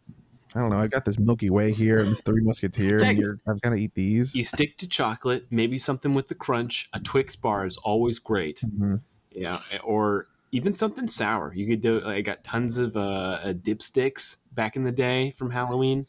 [0.59, 0.79] I don't know.
[0.79, 3.77] I've got this Milky Way here and this Three Musketeers, and you're, I've got to
[3.77, 4.35] eat these.
[4.35, 6.89] You stick to chocolate, maybe something with the crunch.
[6.91, 8.59] A Twix bar is always great.
[8.59, 8.99] Mhm.
[9.31, 11.53] Yeah, or even something sour.
[11.53, 12.05] You could do.
[12.05, 16.07] I got tons of uh, uh, dipsticks back in the day from Halloween.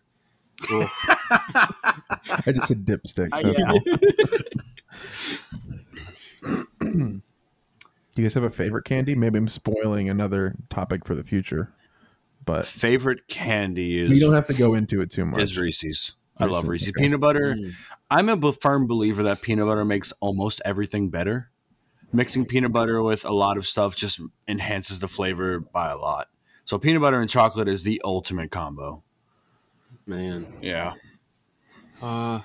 [0.73, 0.89] Ugh.
[1.31, 3.45] I just said dipsticks.
[3.45, 3.73] Uh, yeah.
[6.83, 7.23] Do
[8.17, 9.15] you guys have a favorite candy?
[9.15, 11.73] Maybe I'm spoiling another topic for the future,
[12.51, 15.41] but Favorite candy is we don't have to go into it too much.
[15.41, 16.15] is Reese's.
[16.37, 17.05] I love Reese's, Reese's okay.
[17.05, 17.55] peanut butter.
[17.55, 17.75] Mm.
[18.11, 21.51] I'm a firm believer that peanut butter makes almost everything better.
[22.13, 26.27] Mixing peanut butter with a lot of stuff just enhances the flavor by a lot.
[26.65, 29.05] So peanut butter and chocolate is the ultimate combo.
[30.07, 30.95] Man, Yeah.
[32.03, 32.41] uh,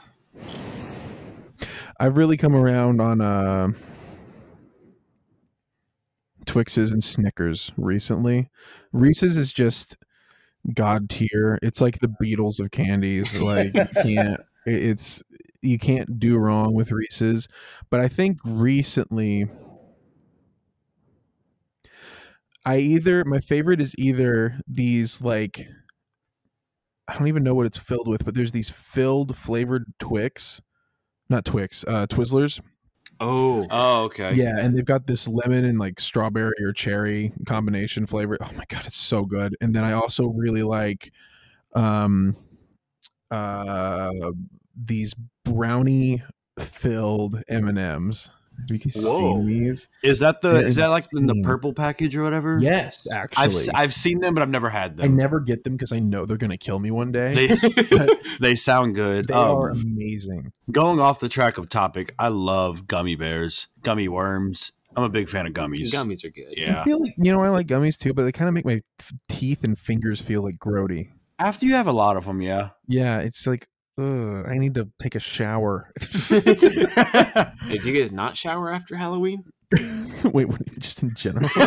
[2.00, 3.70] I've really come around on uh,
[6.46, 8.50] Twixes and Snickers recently.
[8.92, 9.98] Reese's is just
[10.74, 11.60] god tier.
[11.62, 13.40] It's like the Beatles of candies.
[13.40, 14.42] Like you can't.
[14.66, 15.22] It's
[15.62, 17.48] you can't do wrong with Reese's.
[17.90, 19.48] But I think recently,
[22.66, 25.68] I either my favorite is either these like.
[27.08, 30.60] I don't even know what it's filled with, but there's these filled flavored Twix,
[31.30, 32.60] not Twix, uh, Twizzlers.
[33.20, 34.34] Oh, Oh, okay.
[34.34, 38.38] Yeah, and they've got this lemon and like strawberry or cherry combination flavor.
[38.42, 39.56] Oh my god, it's so good.
[39.62, 41.12] And then I also really like
[41.74, 42.36] um
[43.32, 44.12] uh
[44.76, 46.24] these brownie
[46.60, 48.30] filled M&Ms.
[48.60, 49.18] Have you guys Whoa.
[49.36, 49.90] seen these?
[50.04, 52.58] Is that the They're is that like in the purple package or whatever?
[52.60, 53.64] Yes, I've actually.
[53.64, 55.06] s- I've seen them, but I've never had them.
[55.06, 57.48] I never get them because I know they're gonna kill me one day.
[57.48, 59.28] They they sound good.
[59.28, 60.52] They Um, are amazing.
[60.72, 64.72] going off the track of topic, I love gummy bears, gummy worms.
[64.98, 65.92] I'm a big fan of gummies.
[65.92, 66.48] gummies are good.
[66.58, 66.84] I Yeah.
[66.86, 69.12] feel like you know I like gummies too, but they kind of make my f-
[69.28, 71.10] teeth and fingers feel like grody.
[71.38, 72.70] After you have a lot of them, yeah.
[72.88, 75.92] Yeah, it's like ugh, I need to take a shower.
[77.66, 79.44] Hey, do you guys not shower after Halloween?
[80.26, 81.50] Wait, what, just in general?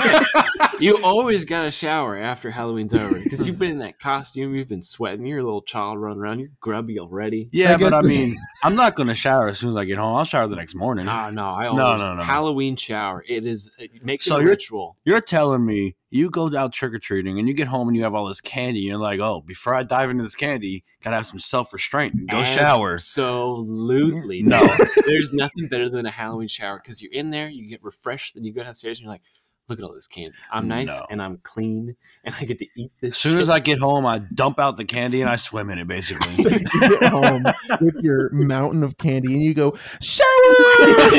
[0.81, 4.69] You always got a shower after Halloween's over because you've been in that costume, you've
[4.69, 7.49] been sweating, you're a little child running around, you're grubby already.
[7.51, 9.99] Yeah, I but I mean, I'm not going to shower as soon as I get
[9.99, 10.15] home.
[10.15, 11.07] I'll shower the next morning.
[11.07, 12.23] No, no, I No, always no, no.
[12.23, 13.25] Halloween shower.
[13.29, 14.97] It is uh, it makes So it a you're- ritual.
[15.05, 18.05] You're telling me you go out trick or treating and you get home and you
[18.05, 18.81] have all this candy.
[18.81, 22.15] And you're like, oh, before I dive into this candy, gotta have some self restraint
[22.15, 22.95] and go shower.
[22.95, 24.43] Absolutely.
[24.43, 24.65] No.
[25.07, 28.45] There's nothing better than a Halloween shower because you're in there, you get refreshed, then
[28.45, 29.23] you go downstairs and you're like,
[29.69, 30.35] look at all this candy.
[30.51, 31.07] I'm nice No.
[31.11, 33.11] and I'm clean and I get to eat this.
[33.11, 33.43] As soon shit.
[33.43, 36.31] as I get home, I dump out the candy and I swim in it, basically.
[36.33, 37.45] so you get home
[37.81, 40.25] with your mountain of candy and you go shower.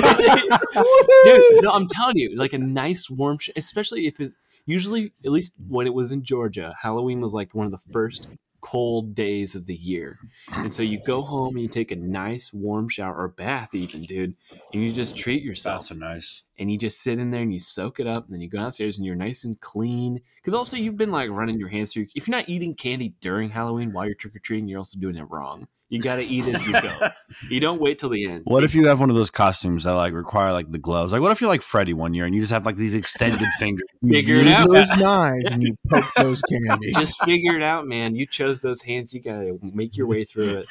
[1.26, 4.34] Dude, no, I'm telling you, like a nice warm, sh- especially if it.
[4.66, 8.28] Usually, at least when it was in Georgia, Halloween was like one of the first
[8.62, 10.18] cold days of the year,
[10.58, 14.02] and so you go home and you take a nice warm shower or bath, even,
[14.04, 14.36] dude,
[14.74, 16.42] and you just treat yourself, That's nice.
[16.58, 18.58] and you just sit in there and you soak it up, and then you go
[18.60, 20.20] downstairs and you're nice and clean.
[20.38, 22.08] Because also you've been like running your hands through.
[22.16, 25.16] If you're not eating candy during Halloween while you're trick or treating, you're also doing
[25.16, 25.68] it wrong.
[25.90, 27.10] You got to eat as you go.
[27.50, 28.42] you don't wait till the end.
[28.46, 31.12] What if you have one of those costumes that like require like the gloves?
[31.12, 33.48] Like, what if you're like Freddy one year and you just have like these extended
[33.60, 33.84] fingers?
[34.02, 34.70] You Figure it use out.
[34.70, 36.94] those knives and you poke those candies.
[36.96, 38.16] just figure it out, man.
[38.16, 39.14] You chose those hands.
[39.14, 40.68] You gotta make your way through it.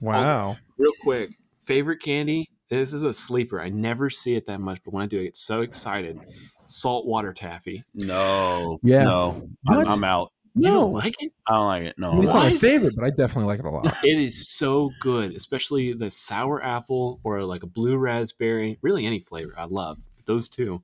[0.00, 0.56] wow.
[0.78, 1.30] Real quick,
[1.64, 2.48] favorite candy.
[2.70, 3.60] This is a sleeper.
[3.60, 6.18] I never see it that much, but when I do, I get so excited.
[6.64, 7.82] Saltwater taffy.
[7.94, 8.78] No.
[8.82, 9.04] Yeah.
[9.04, 9.48] No.
[9.68, 9.88] I'm, What?
[9.88, 10.32] I'm out.
[10.54, 10.80] You No.
[10.80, 11.32] don't like it?
[11.46, 11.94] I don't like it.
[11.96, 12.12] I No.
[12.14, 13.86] mean, it's not my favorite, but I definitely like it a lot.
[14.04, 18.78] It is so good, especially the sour apple or like a blue raspberry.
[18.82, 19.98] Really, any flavor I love.
[20.16, 20.82] But those two.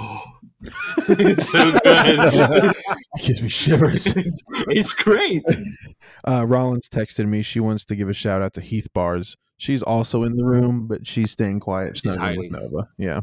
[0.00, 0.22] Oh,
[1.08, 1.80] it's so good.
[1.84, 2.76] It
[3.26, 4.14] gives me shivers.
[4.68, 5.44] it's great.
[6.26, 7.42] Uh, Rollins texted me.
[7.42, 9.36] She wants to give a shout out to Heath Bars.
[9.58, 12.62] She's also in the room, but she's staying quiet, She's snuggling with.
[12.62, 12.88] Nova.
[12.98, 13.20] Yeah.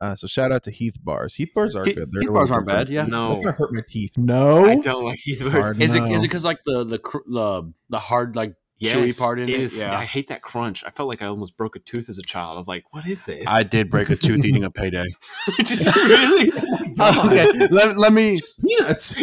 [0.00, 1.34] Uh, so shout out to Heath Bars.
[1.34, 2.12] Heath Bars are Heath- good.
[2.12, 2.88] They're Heath bars aren't bad.
[2.88, 3.06] Yeah.
[3.06, 4.16] No, That's gonna hurt my teeth.
[4.16, 4.64] No.
[4.64, 5.50] I don't like either.
[5.50, 6.06] Hard Is it no.
[6.06, 9.54] is it because like the the the the hard like chewy part in it.
[9.54, 9.78] it is.
[9.78, 9.96] Yeah.
[9.96, 10.84] I hate that crunch.
[10.84, 12.54] I felt like I almost broke a tooth as a child.
[12.54, 15.06] I was like, "What is this?" I did break a tooth eating a payday.
[15.58, 16.52] Just really.
[17.00, 19.20] Oh, okay, let, let me Peanuts.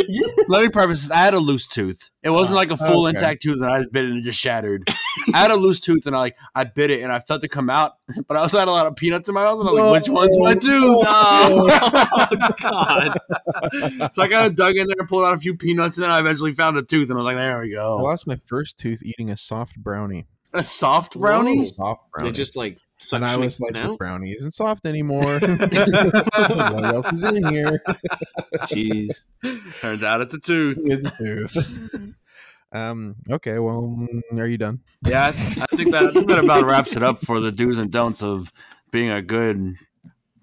[0.47, 1.11] let me preface this.
[1.11, 2.09] I had a loose tooth.
[2.23, 3.17] It wasn't oh, like a full okay.
[3.17, 4.87] intact tooth, and I bit it and it just shattered.
[5.33, 7.49] I had a loose tooth, and I like I bit it, and I felt it
[7.49, 9.71] come out, but I also had a lot of peanuts in my mouth, and I
[9.73, 13.17] was like, "Which one's my tooth?" Oh God!
[14.15, 16.11] so I kind of dug in there and pulled out a few peanuts, and then
[16.11, 18.37] I eventually found a tooth, and I was like, "There we go." I lost my
[18.45, 20.25] first tooth eating a soft brownie.
[20.53, 21.57] A soft brownie.
[21.57, 21.63] Whoa.
[21.63, 22.29] Soft brownie.
[22.29, 22.79] They just like
[23.13, 23.97] and I was like, this out.
[23.97, 25.21] brownie isn't soft anymore.
[25.39, 27.81] what else is in here?
[28.63, 29.25] Jeez.
[29.81, 30.77] Turns out it's a tooth.
[30.83, 32.15] It's a tooth.
[32.71, 33.15] um.
[33.29, 33.59] Okay.
[33.59, 34.79] Well, mm, are you done?
[35.05, 38.51] Yeah, I think that, that about wraps it up for the do's and don'ts of
[38.91, 39.75] being a good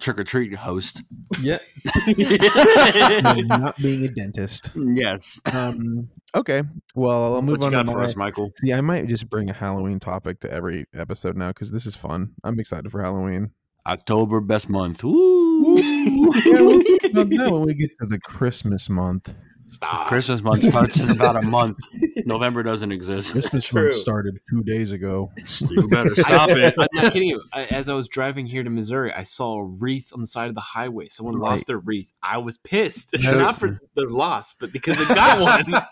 [0.03, 1.03] trick or treat host.
[1.41, 1.59] Yeah.
[3.47, 4.71] not being a dentist.
[4.75, 5.41] Yes.
[5.53, 6.11] Um.
[6.35, 6.63] Okay.
[6.95, 8.05] Well, I'll move what on to my.
[8.05, 8.53] us, Michael?
[8.57, 11.95] See, I might just bring a Halloween topic to every episode now because this is
[11.95, 12.35] fun.
[12.45, 13.53] I'm excited for Halloween.
[13.87, 15.03] October best month.
[15.03, 15.75] Woo!
[15.77, 16.79] yeah, we'll
[17.13, 19.35] that when we get to the Christmas month.
[19.73, 20.07] Stop.
[20.07, 21.79] Christmas month starts in about a month.
[22.27, 23.33] November doesn't exist.
[23.33, 25.33] Christmas month started two days ago.
[25.71, 26.75] You better stop it.
[26.79, 27.43] I'm not kidding you.
[27.53, 30.49] I, as I was driving here to Missouri, I saw a wreath on the side
[30.49, 31.09] of the highway.
[31.09, 31.53] Someone Right.
[31.53, 32.13] lost their wreath.
[32.23, 33.15] I was pissed.
[33.19, 33.35] Yes.
[33.35, 35.83] Not for their loss, but because they got one.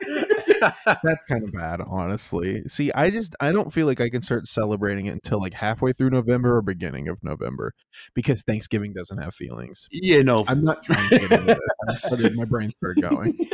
[1.02, 2.62] That's kind of bad, honestly.
[2.66, 5.92] See, I just I don't feel like I can start celebrating it until like halfway
[5.92, 7.74] through November or beginning of November
[8.14, 9.88] because Thanksgiving doesn't have feelings.
[9.90, 10.44] Yeah, no.
[10.48, 11.98] I'm not trying to get into this.
[11.98, 13.38] Started, my brain started going.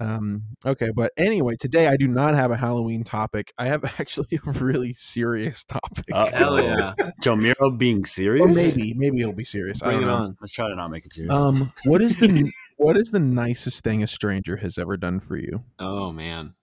[0.00, 3.52] Um, okay, but anyway, today I do not have a Halloween topic.
[3.58, 6.04] I have actually a really serious topic.
[6.12, 6.36] Uh-oh.
[6.36, 6.94] Hell yeah.
[7.20, 8.46] Joe Miro being serious?
[8.46, 9.82] or maybe, maybe it'll be serious.
[9.82, 10.18] I Bring don't it know.
[10.24, 10.36] on.
[10.40, 11.32] Let's try to not make it serious.
[11.32, 12.28] Um, what is the
[12.78, 15.62] what is the nicest thing a stranger has ever done for you?
[15.78, 16.54] Oh man.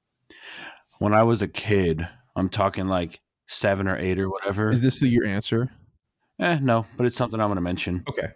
[0.99, 4.71] when I was a kid, I'm talking like seven or eight or whatever.
[4.71, 5.69] Is this your answer?
[6.39, 8.03] Eh, no, but it's something I'm going to mention.
[8.09, 8.27] Okay.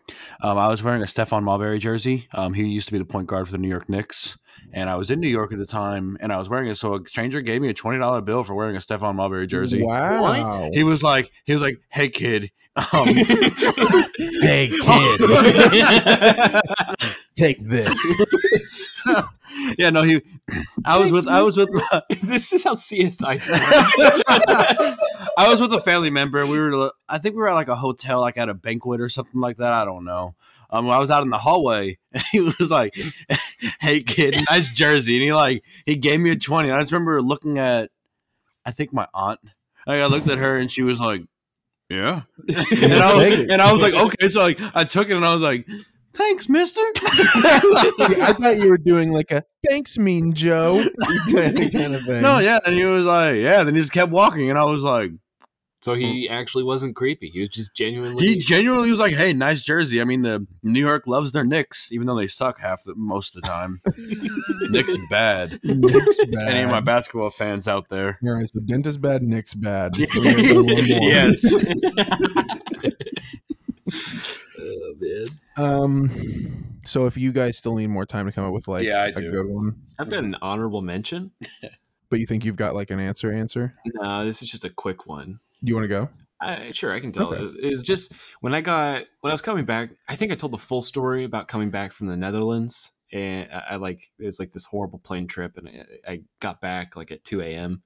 [0.41, 2.27] Um, I was wearing a Stephon Marbury jersey.
[2.33, 4.37] Um, he used to be the point guard for the New York Knicks,
[4.73, 6.75] and I was in New York at the time, and I was wearing it.
[6.75, 9.83] So a stranger gave me a twenty dollar bill for wearing a Stephon Marbury jersey.
[9.83, 10.69] Wow.
[10.73, 13.07] He was like, he was like, "Hey kid, um,
[14.41, 15.21] Hey kid,
[17.35, 18.21] take this.
[19.77, 20.21] Yeah, no, he.
[20.85, 21.69] I was with, I was with,
[22.21, 23.63] this is how CSI sounds.
[25.37, 26.45] I was with a family member.
[26.45, 29.09] We were, I think we were at like a hotel, like at a banquet or
[29.09, 29.73] something like that.
[29.73, 30.35] I don't know.
[30.71, 32.95] Um, I was out in the hallway, and he was like,
[33.79, 36.71] "Hey kid, nice jersey," and he like he gave me a twenty.
[36.71, 37.89] I just remember looking at,
[38.65, 39.39] I think my aunt.
[39.87, 41.23] Like I looked at her, and she was like,
[41.89, 45.25] "Yeah," and I was, and I was like, "Okay," so like I took it, and
[45.25, 45.65] I was like,
[46.19, 50.83] "Thanks, Mister." I thought you were doing like a thanks, Mean Joe
[51.31, 52.21] kind of, kind of thing.
[52.21, 52.59] no, yeah.
[52.65, 55.11] Then he was like, "Yeah." Then he just kept walking, and I was like.
[55.81, 56.33] so he hmm.
[56.33, 57.29] actually wasn't creepy.
[57.29, 58.25] He was just genuinely.
[58.25, 61.89] He genuinely was like, "Hey, nice jersey." I mean, the New York loves their Knicks,
[61.93, 63.79] even though they suck half the most of the time.
[64.71, 65.57] Knicks bad.
[65.63, 66.47] Knicks bad.
[66.49, 68.19] Any of my basketball fans out there?
[68.21, 69.93] All right, so dentist bad, Knicks bad.
[69.95, 71.45] yes.
[74.99, 75.23] Man.
[75.57, 76.65] Um.
[76.85, 79.07] So if you guys still need more time to come up with like Yeah, I
[79.07, 79.31] a do.
[79.31, 81.31] good one, I've got an honorable mention.
[82.09, 83.31] but you think you've got like an answer?
[83.31, 83.73] Answer?
[83.85, 85.39] No, this is just a quick one.
[85.61, 86.09] Do you want to go?
[86.41, 87.33] I, sure, I can tell.
[87.33, 87.43] Okay.
[87.43, 89.89] It It's just when I got when I was coming back.
[90.07, 93.63] I think I told the full story about coming back from the Netherlands, and I,
[93.71, 95.67] I like it was like this horrible plane trip, and
[96.07, 97.83] I, I got back like at two a.m.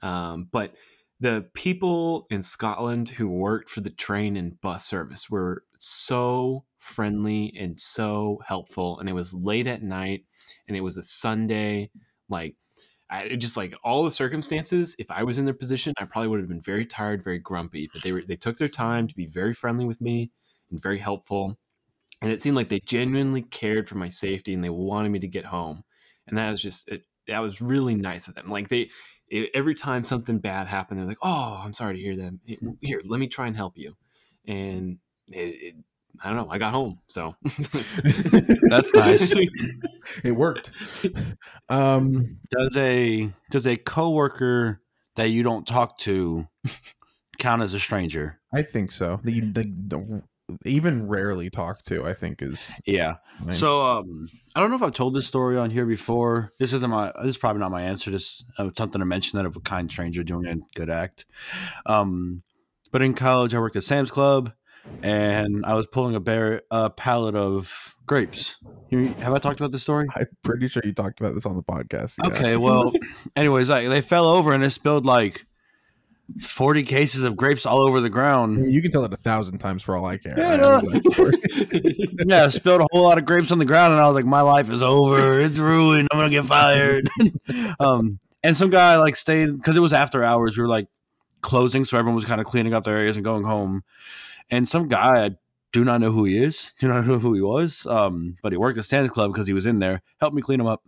[0.00, 0.74] Um, but
[1.22, 7.54] the people in Scotland who worked for the train and bus service were so friendly
[7.56, 10.24] and so helpful, and it was late at night,
[10.66, 11.90] and it was a Sunday,
[12.28, 12.56] like
[13.08, 14.96] I just like all the circumstances.
[14.98, 17.88] If I was in their position, I probably would have been very tired, very grumpy.
[17.92, 20.32] But they were they took their time to be very friendly with me
[20.72, 21.56] and very helpful,
[22.20, 25.28] and it seemed like they genuinely cared for my safety and they wanted me to
[25.28, 25.84] get home.
[26.26, 28.50] And that was just it, that was really nice of them.
[28.50, 28.90] Like they
[29.32, 32.38] it, every time something bad happened, they're like, "Oh, I'm sorry to hear that.
[32.80, 33.96] Here, let me try and help you."
[34.46, 35.74] And it, it,
[36.22, 36.50] I don't know.
[36.50, 37.34] I got home, so
[38.68, 39.34] That's nice.
[40.24, 40.70] It worked.
[41.68, 42.38] um.
[42.50, 44.82] Does a does a coworker
[45.16, 46.46] that you don't talk to
[47.38, 48.40] count as a stranger?
[48.52, 49.20] I think so.
[49.22, 50.22] The, the, the
[50.64, 52.70] even rarely talk to, I think is.
[52.86, 53.16] Yeah.
[53.44, 53.54] fine.
[53.54, 56.52] So um, I don't know if I've told this story on here before.
[56.58, 57.12] This isn't my.
[57.22, 58.10] This is probably not my answer.
[58.10, 61.26] This uh, something to mention that of a kind stranger doing a good act.
[61.86, 62.42] Um,
[62.90, 64.52] but in college, I worked at Sam's Club,
[65.02, 68.56] and I was pulling a bear a pallet of grapes.
[68.90, 70.06] You, have I talked about this story?
[70.14, 72.18] I'm pretty sure you talked about this on the podcast.
[72.22, 72.30] yeah.
[72.30, 72.92] Okay, well,
[73.36, 75.46] anyways, like they fell over and it spilled like
[76.40, 78.72] forty cases of grapes all over the ground.
[78.72, 80.34] you can tell it a thousand times for all I care.
[80.38, 80.80] Yeah, I no.
[80.80, 84.14] know that yeah, spilled a whole lot of grapes on the ground, and I was
[84.14, 85.40] like, "My life is over.
[85.40, 86.08] It's ruined.
[86.12, 87.08] I'm gonna get fired."
[87.80, 90.56] um, and some guy like stayed because it was after hours.
[90.56, 90.88] We were like
[91.40, 93.82] closing, so everyone was kind of cleaning up their areas and going home.
[94.50, 95.30] And some guy, I
[95.72, 98.58] do not know who he is, do not know who he was, um, but he
[98.58, 100.02] worked at Sam's Club because he was in there.
[100.20, 100.82] Helped me clean him up.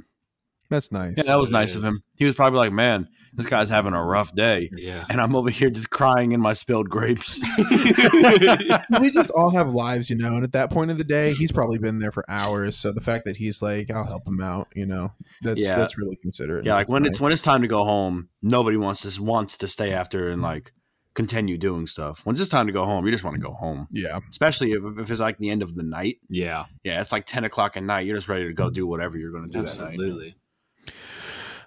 [0.71, 1.15] That's nice.
[1.17, 2.03] Yeah, that was It nice of him.
[2.17, 5.05] He was probably like, "Man, this guy's having a rough day," Yeah.
[5.09, 7.41] and I'm over here just crying in my spilled grapes.
[9.01, 11.53] we just all have lives, you know, and at that point of the day, he's
[11.53, 12.77] probably been there for hours.
[12.77, 15.13] So the fact that he's like, "I'll help him out," you know,
[15.43, 15.77] that's Yeah.
[15.77, 16.65] that's really considerate.
[16.65, 19.69] Yeah, like when it's when it's time to go home, nobody wants to wants to
[19.69, 20.73] stay after and like
[21.15, 22.27] continue doing stuff.
[22.27, 23.87] When it's time to go home, you just want to go home.
[23.93, 26.17] yeah, Especially if, if it's like the end of the night.
[26.29, 26.65] Yeah.
[26.83, 28.07] Yeah, it's like ten o'clock at night.
[28.07, 28.75] You're just ready to go mm-hmm.
[28.75, 29.93] do whatever you're going to do that night.
[29.95, 30.35] Absolutely.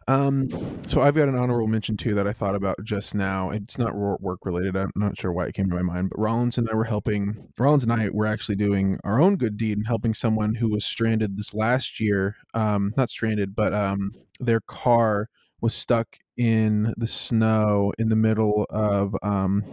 [0.10, 0.47] Um,
[0.88, 3.49] so I've got an honorable mention too that I thought about just now.
[3.49, 4.78] It's not work related.
[4.78, 7.49] I'm not sure why it came to my mind, but Rollins and I were helping.
[7.60, 10.86] Rollins and I were actually doing our own good deed and helping someone who was
[10.86, 12.38] stranded this last year.
[12.53, 15.28] Um, not stranded, but um, their car
[15.60, 19.66] was stuck in the snow in the middle of um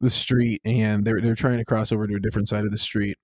[0.00, 2.78] the street, and they're they're trying to cross over to a different side of the
[2.78, 3.16] street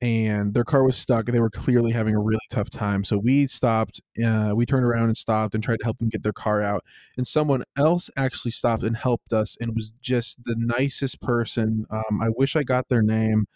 [0.00, 3.04] and their car was stuck and they were clearly having a really tough time.
[3.04, 6.22] So we stopped uh, we turned around and stopped and tried to help them get
[6.22, 6.84] their car out
[7.16, 11.86] and someone else actually stopped and helped us and was just the nicest person.
[11.90, 13.46] Um, i wish i got their name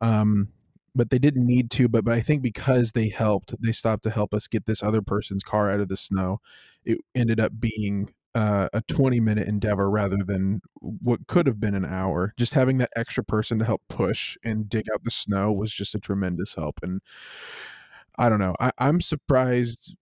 [0.00, 0.48] um,
[0.94, 4.10] but they didn't need to but, but i think because they helped they stopped to
[4.10, 6.40] help us get this other person's car out of the snow.
[6.84, 11.74] It ended up being uh, a 20 minute endeavor rather than what could have been
[11.74, 12.32] an hour.
[12.38, 15.94] Just having that extra person to help push and dig out the snow was just
[15.94, 16.80] a tremendous help.
[16.82, 17.00] And
[18.18, 19.94] I don't know, I, I'm surprised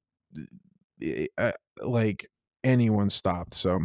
[1.39, 1.53] uh,
[1.83, 2.27] like
[2.65, 3.55] anyone stopped.
[3.55, 3.81] So,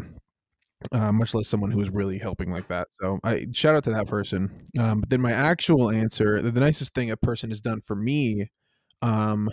[0.92, 2.88] uh, much less someone who was really helping like that.
[3.02, 4.68] So, I shout out to that person.
[4.80, 7.96] Um, but then my actual answer, the, the nicest thing a person has done for
[7.96, 8.50] me,
[9.02, 9.50] um,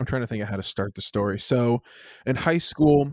[0.00, 1.38] I'm trying to think of how to start the story.
[1.40, 1.82] So,
[2.26, 3.10] in high school,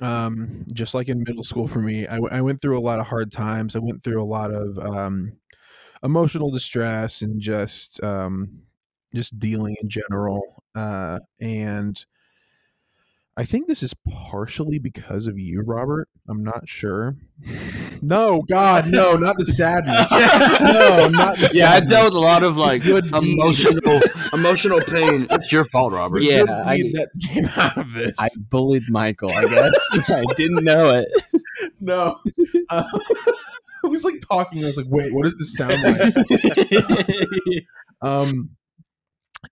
[0.00, 3.00] um, just like in middle school for me, I, w- I went through a lot
[3.00, 3.74] of hard times.
[3.76, 5.32] I went through a lot of um,
[6.02, 8.60] emotional distress and just um,
[9.14, 10.62] just dealing in general.
[10.74, 12.04] Uh, and
[13.38, 13.94] I think this is
[14.28, 16.08] partially because of you, Robert.
[16.28, 17.14] I'm not sure.
[18.02, 20.10] No, God, no, not the sadness.
[20.10, 21.90] No, not the Yeah, I sadness.
[21.90, 23.38] dealt with a lot of like Good deed.
[23.38, 24.00] emotional
[24.32, 25.28] emotional pain.
[25.30, 26.22] It's your fault, Robert.
[26.24, 28.16] Yeah, Good I- deed that came out of this.
[28.18, 29.72] I bullied Michael, I guess.
[30.08, 31.08] I didn't know it.
[31.80, 32.18] No.
[32.70, 32.84] Uh,
[33.84, 34.64] I was like talking.
[34.64, 36.14] I was like, wait, what does this sound like?
[38.02, 38.50] um,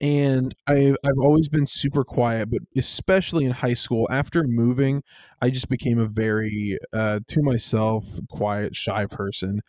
[0.01, 5.03] and I I've always been super quiet, but especially in high school, after moving,
[5.41, 9.61] I just became a very uh, to myself, quiet, shy person.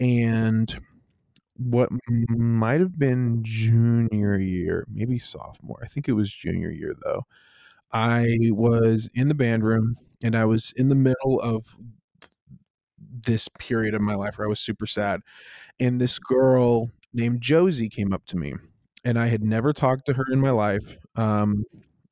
[0.00, 0.76] And
[1.56, 5.80] what might have been junior year, maybe sophomore.
[5.82, 7.24] I think it was junior year though.
[7.92, 11.76] I was in the band room and I was in the middle of
[12.98, 15.20] this period of my life where I was super sad.
[15.80, 18.54] And this girl named Josie came up to me,
[19.04, 20.96] and I had never talked to her in my life.
[21.16, 21.64] Um,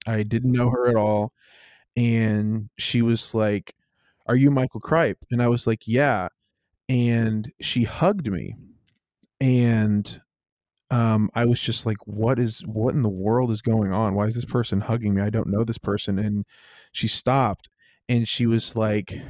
[0.07, 1.33] I didn't know her at all.
[1.97, 3.75] And she was like,
[4.27, 5.19] Are you Michael Cripe?
[5.31, 6.29] And I was like, Yeah.
[6.89, 8.57] And she hugged me.
[9.41, 10.21] And
[10.91, 14.15] um, I was just like, What is, what in the world is going on?
[14.15, 15.23] Why is this person hugging me?
[15.23, 16.19] I don't know this person.
[16.19, 16.47] And
[16.93, 17.69] she stopped
[18.09, 19.21] and she was like,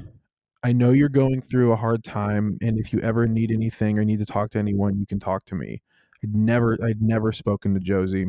[0.63, 4.05] I know you're going through a hard time, and if you ever need anything or
[4.05, 5.83] need to talk to anyone, you can talk to me.
[6.27, 8.27] I'd never, I'd never spoken to Josie,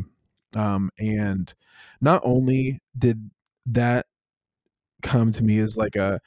[0.56, 1.52] um, and
[2.00, 3.30] not only did
[3.66, 4.06] that
[5.02, 6.20] come to me as like a,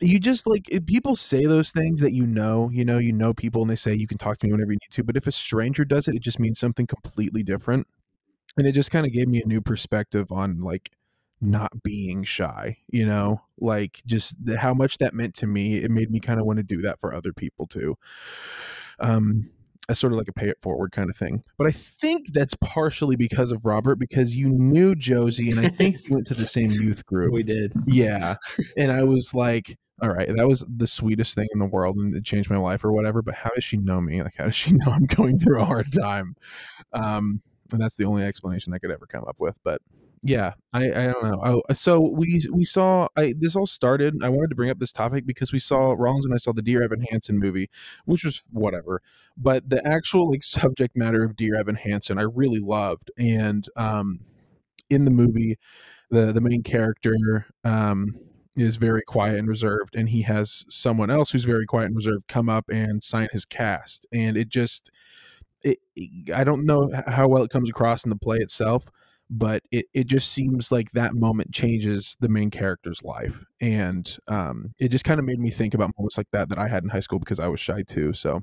[0.00, 3.62] you just like people say those things that you know, you know, you know people,
[3.62, 5.04] and they say you can talk to me whenever you need to.
[5.04, 7.86] But if a stranger does it, it just means something completely different,
[8.58, 10.92] and it just kind of gave me a new perspective on like
[11.40, 16.10] not being shy you know like just how much that meant to me it made
[16.10, 17.96] me kind of want to do that for other people too
[19.00, 19.50] um
[19.88, 21.42] as sort of like a pay it forward kind of thing.
[21.58, 25.96] But i think that's partially because of robert because you knew josie and i think
[26.04, 27.32] you went to the same youth group.
[27.32, 27.72] We did.
[27.86, 28.36] yeah.
[28.76, 32.14] And i was like all right that was the sweetest thing in the world and
[32.16, 34.22] it changed my life or whatever but how does she know me?
[34.22, 36.36] Like how does she know i'm going through a hard time?
[36.92, 37.42] Um
[37.72, 39.56] and that's the only explanation I could ever come up with.
[39.64, 39.80] But
[40.24, 41.62] yeah, I, I don't know.
[41.68, 44.22] I, so we we saw I this all started.
[44.22, 46.62] I wanted to bring up this topic because we saw Rollins and I saw the
[46.62, 47.68] Dear Evan Hansen movie,
[48.04, 49.02] which was whatever.
[49.36, 53.10] But the actual like subject matter of Dear Evan Hansen, I really loved.
[53.18, 54.20] And um,
[54.90, 55.58] in the movie,
[56.10, 58.16] the the main character um
[58.56, 62.28] is very quiet and reserved, and he has someone else who's very quiet and reserved
[62.28, 64.90] come up and sign his cast, and it just.
[65.64, 65.78] It,
[66.34, 68.86] I don't know how well it comes across in the play itself,
[69.30, 74.74] but it, it just seems like that moment changes the main character's life and um,
[74.78, 76.90] it just kind of made me think about moments like that that i had in
[76.90, 78.42] high school because i was shy too so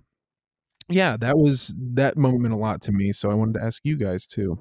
[0.90, 3.82] yeah that was that moment meant a lot to me so i wanted to ask
[3.86, 4.60] you guys too.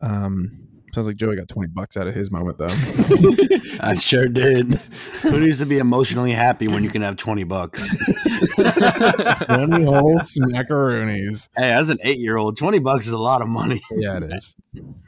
[0.00, 2.66] Um, sounds like joey got 20 bucks out of his moment though
[3.78, 4.80] I sure did.
[5.20, 7.94] Who needs to be emotionally happy when you can have 20 bucks?
[8.56, 13.48] 20 whole smackaroonies Hey, as an eight year old, 20 bucks is a lot of
[13.48, 13.82] money.
[13.90, 14.56] yeah it is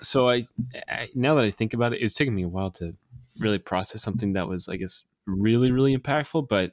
[0.03, 0.47] so I,
[0.89, 2.95] I now that I think about it, it's taken me a while to
[3.39, 6.49] really process something that was, I guess, really, really impactful.
[6.49, 6.73] But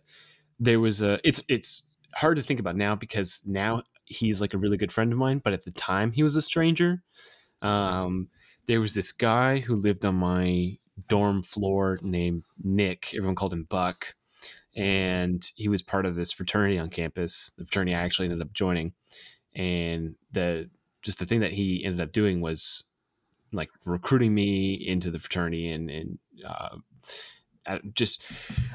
[0.60, 1.84] there was a it's it's
[2.16, 5.42] hard to think about now because now he's like a really good friend of mine,
[5.44, 7.04] but at the time he was a stranger.
[7.62, 8.30] Um,
[8.68, 13.14] there was this guy who lived on my dorm floor named Nick.
[13.14, 14.16] Everyone called him Buck.
[14.76, 18.54] And he was part of this fraternity on campus, the fraternity I actually ended up
[18.54, 18.94] joining.
[19.54, 20.70] And the
[21.02, 22.84] just the thing that he ended up doing was
[23.54, 26.78] like recruiting me into the fraternity and and uh,
[27.66, 28.22] I just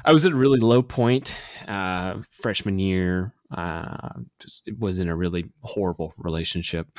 [0.03, 1.37] I was at a really low point
[1.67, 3.33] uh, freshman year.
[3.51, 6.87] Uh, just, it was in a really horrible relationship.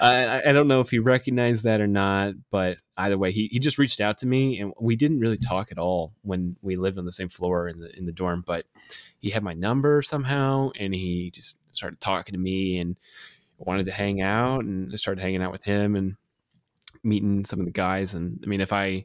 [0.00, 3.58] I, I don't know if he recognized that or not, but either way, he, he
[3.58, 6.98] just reached out to me, and we didn't really talk at all when we lived
[6.98, 8.42] on the same floor in the in the dorm.
[8.46, 8.64] But
[9.18, 12.96] he had my number somehow, and he just started talking to me and
[13.58, 16.16] wanted to hang out, and I started hanging out with him and
[17.02, 18.14] meeting some of the guys.
[18.14, 19.04] And I mean, if I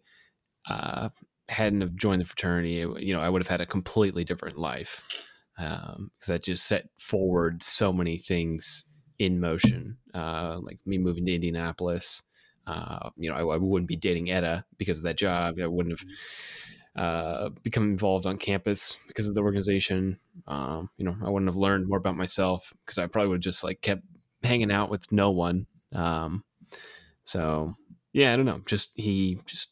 [0.70, 1.10] uh,
[1.54, 4.58] hadn't have joined the fraternity, it, you know, I would have had a completely different
[4.58, 8.86] life because um, that just set forward so many things
[9.20, 12.24] in motion, uh, like me moving to Indianapolis.
[12.66, 15.56] Uh, you know, I, I, wouldn't be dating Etta because of that job.
[15.62, 16.08] I wouldn't have
[16.96, 20.18] uh, become involved on campus because of the organization.
[20.48, 23.54] Um, you know, I wouldn't have learned more about myself because I probably would have
[23.54, 24.04] just like kept
[24.44, 25.68] hanging out with no one.
[25.94, 26.46] Um,
[27.26, 27.76] so
[28.14, 28.62] yeah, I don't know.
[28.66, 29.72] Just he just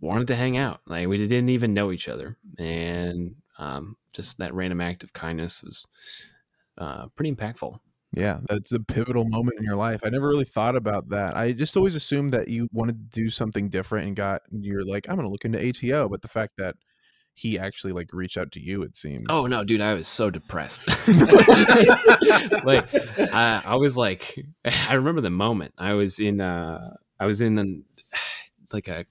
[0.00, 0.80] wanted to hang out.
[0.86, 5.62] Like we didn't even know each other, and um, just that random act of kindness
[5.62, 5.86] was
[6.78, 7.78] uh, pretty impactful.
[8.12, 10.00] Yeah, that's a pivotal moment in your life.
[10.02, 11.36] I never really thought about that.
[11.36, 15.08] I just always assumed that you wanted to do something different and got you're like,
[15.08, 16.74] I'm gonna look into ATO, but the fact that
[17.34, 19.26] he actually like reached out to you, it seems.
[19.30, 20.86] Oh no, dude, I was so depressed.
[22.64, 22.84] like
[23.32, 25.74] I, I was like I remember the moment.
[25.78, 26.82] I was in uh
[27.20, 27.84] I was in an,
[28.72, 29.06] like a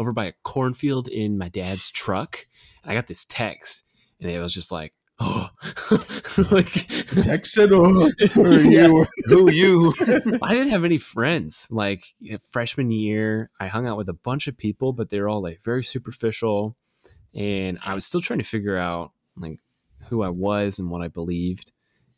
[0.00, 2.46] over by a cornfield in my dad's truck.
[2.82, 3.90] And I got this text
[4.20, 5.48] and it was just like, oh,
[6.50, 6.72] like
[7.22, 9.94] text it or, or you, who you?
[10.42, 11.66] I didn't have any friends.
[11.70, 12.04] Like
[12.50, 15.60] freshman year, I hung out with a bunch of people, but they were all like
[15.64, 16.76] very superficial,
[17.34, 19.58] and I was still trying to figure out like
[20.08, 21.72] who I was and what I believed,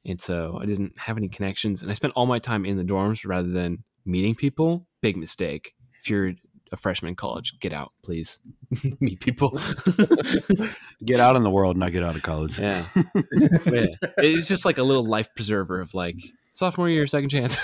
[0.05, 1.83] and so I didn't have any connections.
[1.83, 4.87] And I spent all my time in the dorms rather than meeting people.
[5.01, 5.75] Big mistake.
[6.01, 6.33] If you're
[6.73, 8.41] a freshman in college, get out, please.
[9.01, 9.51] Meet people.
[11.05, 12.59] get out in the world, not get out of college.
[12.59, 12.85] Yeah.
[13.35, 13.87] yeah.
[14.19, 16.17] It's just like a little life preserver of like
[16.53, 17.57] sophomore year, second chance.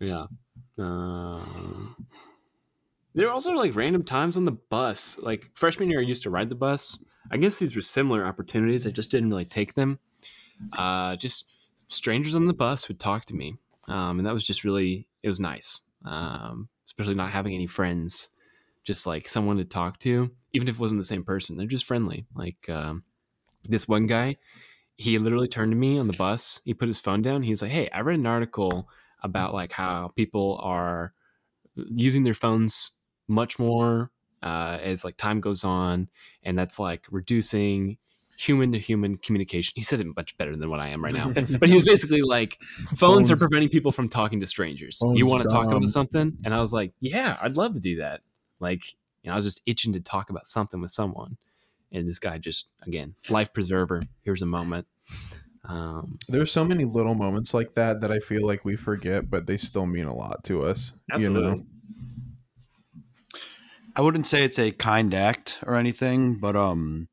[0.00, 0.26] yeah.
[0.78, 1.40] Uh,
[3.14, 5.18] there are also like random times on the bus.
[5.18, 6.98] Like freshman year, I used to ride the bus.
[7.30, 8.86] I guess these were similar opportunities.
[8.86, 9.98] I just didn't really take them.
[10.72, 11.50] Uh, just
[11.88, 13.56] strangers on the bus would talk to me.
[13.88, 18.30] Um, and that was just really it was nice, um, especially not having any friends,
[18.84, 21.56] just like someone to talk to, even if it wasn't the same person.
[21.56, 22.26] They're just friendly.
[22.34, 23.04] Like um,
[23.64, 24.36] this one guy,
[24.96, 26.60] he literally turned to me on the bus.
[26.64, 27.42] He put his phone down.
[27.42, 28.88] He was like, "Hey, I read an article
[29.22, 31.12] about like how people are
[31.74, 32.92] using their phones
[33.26, 34.10] much more
[34.42, 36.08] uh, as like time goes on,
[36.42, 37.98] and that's like reducing
[38.38, 39.72] human to human communication.
[39.74, 41.32] He said it much better than what I am right now.
[41.58, 45.02] but he was basically like, phones, phones are preventing people from talking to strangers.
[45.14, 46.38] You want to talk about something?
[46.44, 48.20] And I was like, yeah, I'd love to do that.
[48.60, 51.36] Like, you know, I was just itching to talk about something with someone.
[51.90, 54.02] And this guy just, again, life preserver.
[54.22, 54.86] Here's a moment.
[55.64, 59.46] Um, There's so many little moments like that that I feel like we forget, but
[59.46, 60.92] they still mean a lot to us.
[61.12, 61.48] Absolutely.
[61.48, 61.64] You know?
[63.96, 67.08] I wouldn't say it's a kind act or anything, but um,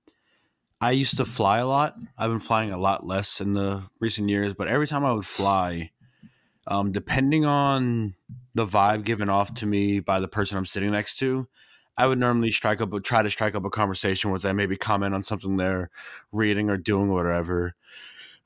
[0.86, 1.95] I used to fly a lot.
[2.15, 5.25] I've been flying a lot less in the recent years, but every time I would
[5.25, 5.89] fly,
[6.67, 8.13] um, depending on
[8.53, 11.47] the vibe given off to me by the person I'm sitting next to,
[11.97, 15.15] I would normally strike up, try to strike up a conversation with them, maybe comment
[15.15, 15.89] on something they're
[16.31, 17.73] reading or doing or whatever.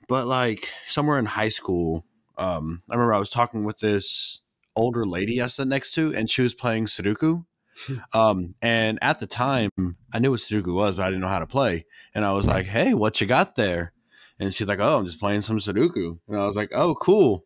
[0.07, 2.05] But like somewhere in high school,
[2.37, 4.39] um, I remember I was talking with this
[4.77, 7.43] older lady I sat next to, and she was playing Sudoku.
[8.13, 9.69] Um, and at the time,
[10.13, 11.85] I knew what Sudoku was, but I didn't know how to play.
[12.13, 13.93] And I was like, "Hey, what you got there?"
[14.39, 17.45] And she's like, "Oh, I'm just playing some Sudoku." And I was like, "Oh, cool.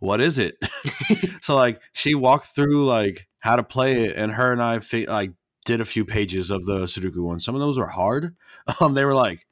[0.00, 0.56] What is it?"
[1.42, 5.32] so like, she walked through like how to play it, and her and I like
[5.64, 7.40] did a few pages of the Sudoku one.
[7.40, 8.36] Some of those were hard.
[8.80, 9.46] Um, they were like,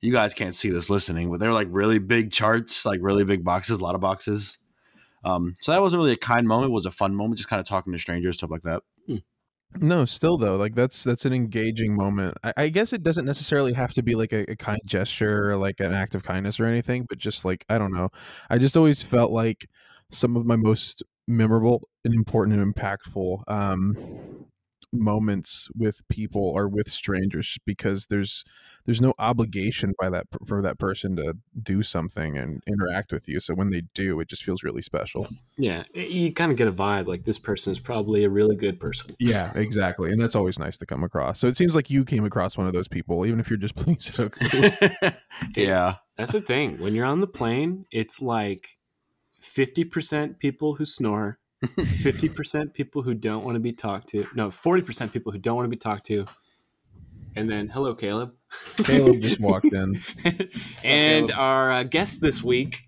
[0.00, 3.24] you guys can't see this listening, but they were like really big charts, like really
[3.24, 4.58] big boxes, a lot of boxes.
[5.24, 7.60] Um, so that wasn't really a kind moment; it was a fun moment, just kind
[7.60, 8.82] of talking to strangers, stuff like that.
[9.76, 12.34] No, still though, like that's that's an engaging moment.
[12.42, 15.56] I, I guess it doesn't necessarily have to be like a, a kind gesture or
[15.56, 18.08] like an act of kindness or anything, but just like I don't know.
[18.50, 19.68] I just always felt like
[20.10, 24.46] some of my most memorable and important and impactful um
[24.92, 28.44] moments with people or with strangers because there's
[28.86, 33.38] there's no obligation by that for that person to do something and interact with you
[33.38, 35.26] so when they do it just feels really special
[35.58, 38.80] Yeah, you kind of get a vibe like this person is probably a really good
[38.80, 39.14] person.
[39.18, 42.24] yeah exactly and that's always nice to come across so it seems like you came
[42.24, 45.14] across one of those people even if you're just playing Sudoku.
[45.56, 46.78] yeah, That's the thing.
[46.78, 48.68] When you're on the plane, it's like
[49.42, 54.26] 50% people who snore, 50% people who don't want to be talked to.
[54.34, 56.24] No, 40% people who don't want to be talked to.
[57.36, 58.32] And then, hello, Caleb.
[58.78, 60.00] caleb just walked in
[60.82, 62.78] and our uh, guest this week.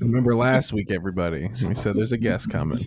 [0.00, 2.80] remember last week everybody we said there's a guest coming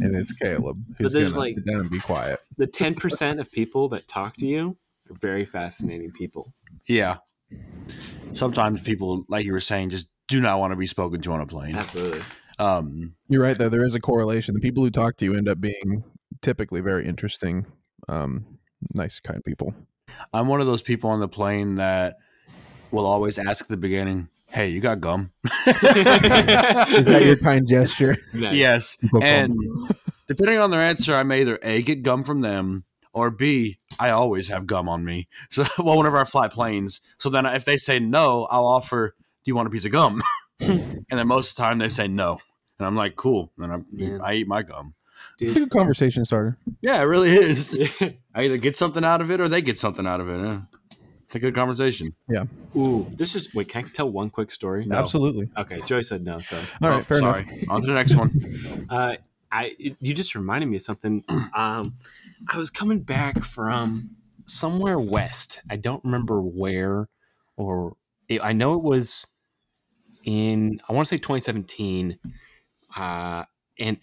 [0.00, 4.08] and it's caleb who's gonna sit down and be quiet The 10% of people that
[4.08, 4.78] talk to you
[5.10, 6.54] are very fascinating people.
[6.86, 7.18] yeah.
[8.32, 11.42] Sometimes people, like you were saying, just do not want to be spoken to on
[11.42, 11.76] a plane.
[11.76, 12.22] Absolutely.
[12.62, 13.68] Um, You're right, though.
[13.68, 14.54] There is a correlation.
[14.54, 16.04] The people who talk to you end up being
[16.42, 17.66] typically very interesting,
[18.08, 18.58] um,
[18.94, 19.74] nice, kind people.
[20.32, 22.18] I'm one of those people on the plane that
[22.92, 25.32] will always ask at the beginning, "Hey, you got gum?"
[25.66, 28.16] Is that your kind gesture?
[28.32, 28.56] Nice.
[28.56, 28.96] yes.
[29.20, 29.56] And
[30.28, 34.10] depending on their answer, I may either a get gum from them or b I
[34.10, 35.26] always have gum on me.
[35.50, 39.48] So, well, whenever I fly planes, so then if they say no, I'll offer, "Do
[39.48, 40.22] you want a piece of gum?"
[40.60, 42.38] and then most of the time they say no,
[42.82, 44.20] and I'm like, "Cool," and I, Man.
[44.22, 44.94] I eat my gum.
[45.40, 46.58] It's a good conversation starter.
[46.80, 47.78] Yeah, it really is.
[48.34, 50.38] I either get something out of it or they get something out of it.
[50.40, 50.60] Yeah.
[51.26, 52.14] It's a good conversation.
[52.28, 52.44] Yeah.
[52.76, 53.54] Ooh, this is.
[53.54, 54.84] Wait, can I tell one quick story?
[54.84, 54.96] No.
[54.96, 55.48] Absolutely.
[55.56, 56.56] Okay, Joy said no, so.
[56.82, 57.42] All right, Oh, fair sorry.
[57.42, 57.70] enough.
[57.70, 58.30] On to the next one.
[58.90, 59.16] Uh,
[59.50, 61.24] I you just reminded me of something.
[61.54, 61.94] Um,
[62.48, 64.10] I was coming back from
[64.46, 65.60] somewhere west.
[65.70, 67.08] I don't remember where,
[67.56, 67.96] or
[68.42, 69.26] I know it was
[70.24, 70.80] in.
[70.88, 72.18] I want to say 2017,
[72.96, 73.44] uh,
[73.78, 73.98] and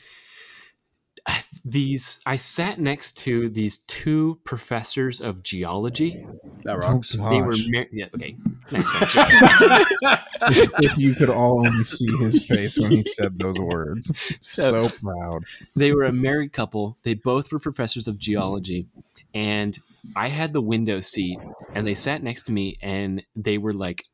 [1.65, 6.25] these I sat next to these two professors of geology.
[6.63, 7.15] That rocks.
[7.19, 7.67] Oh, They were gosh.
[7.69, 8.35] mar- yeah okay.
[8.71, 9.85] Nice one,
[10.51, 14.11] if, if you could all only see his face when he said those words.
[14.41, 15.43] So, proud.
[15.75, 16.97] they were a married couple.
[17.03, 18.87] They both were professors of geology.
[19.33, 19.77] And
[20.15, 21.37] I had the window seat
[21.75, 24.05] and they sat next to me and they were like,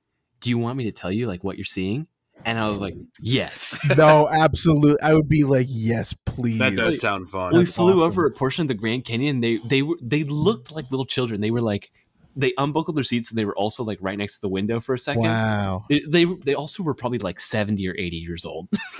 [0.42, 2.08] Do you want me to tell you like what you're seeing?
[2.44, 3.78] And I was like, Yes.
[3.98, 5.02] No, absolutely.
[5.02, 6.60] I would be like, yes, please.
[6.60, 7.54] That does sound fun.
[7.54, 8.02] we That's flew awesome.
[8.02, 9.40] over a portion of the Grand Canyon.
[9.42, 11.42] They they were they looked like little children.
[11.42, 11.92] They were like
[12.36, 14.94] they unbuckled their seats and they were also like right next to the window for
[14.94, 15.24] a second.
[15.24, 15.86] Wow.
[15.90, 18.68] They, they they also were probably like 70 or 80 years old.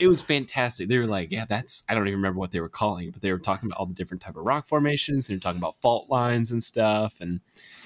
[0.00, 0.88] it was fantastic.
[0.88, 3.22] They were like, yeah, that's I don't even remember what they were calling it, but
[3.22, 5.26] they were talking about all the different type of rock formations.
[5.26, 7.20] They were talking about fault lines and stuff.
[7.20, 7.40] And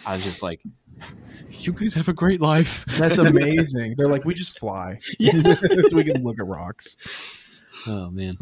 [0.05, 0.61] I was just like,
[1.51, 2.85] you guys have a great life.
[2.99, 3.95] That's amazing.
[3.97, 4.99] They're like, we just fly.
[5.19, 5.55] Yeah.
[5.87, 6.97] so we can look at rocks.
[7.87, 8.37] Oh man.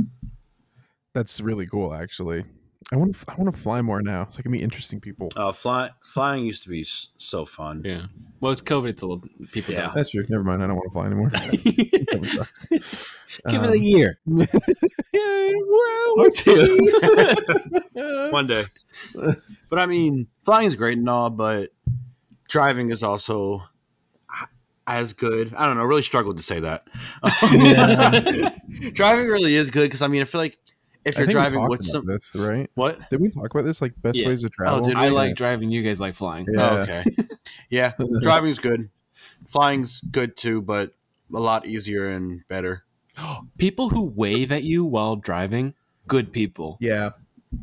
[1.12, 2.44] That's really cool, actually.
[2.92, 3.24] I want to.
[3.32, 5.30] I want to fly more now, so I can meet interesting people.
[5.36, 6.84] Uh, fly, flying used to be
[7.16, 7.80] so fun.
[7.82, 8.06] Yeah.
[8.40, 8.90] Well, it's COVID.
[8.90, 9.90] It's a little people Yeah.
[9.94, 10.26] That's true.
[10.28, 10.62] Never mind.
[10.62, 11.30] I don't want to fly anymore.
[11.30, 11.64] don't.
[13.48, 14.18] Give it Um, a year.
[14.26, 14.44] yeah,
[15.66, 16.90] well, we'll see.
[18.30, 18.64] One day.
[19.14, 21.70] but I mean, flying is great and all, but
[22.48, 23.62] driving is also
[24.86, 25.54] as good.
[25.54, 25.84] I don't know.
[25.84, 26.86] Really struggled to say that.
[28.94, 30.58] driving really is good because I mean, I feel like
[31.04, 32.70] if you're think we driving talked with about some this, right?
[32.74, 33.10] what?
[33.10, 33.82] Did we talk about this?
[33.82, 34.28] Like best Yeah.
[34.28, 34.80] ways to oh, travel.
[34.82, 35.10] did I we?
[35.10, 35.70] like driving.
[35.70, 36.46] You guys like flying.
[36.50, 36.70] Yeah.
[36.70, 37.04] Oh, okay.
[37.70, 38.90] yeah, driving's good.
[39.46, 40.94] Flying's good too, but
[41.32, 42.84] a lot easier and better.
[43.58, 45.74] People who wave at you while driving,
[46.08, 46.76] good people.
[46.80, 47.10] Yeah,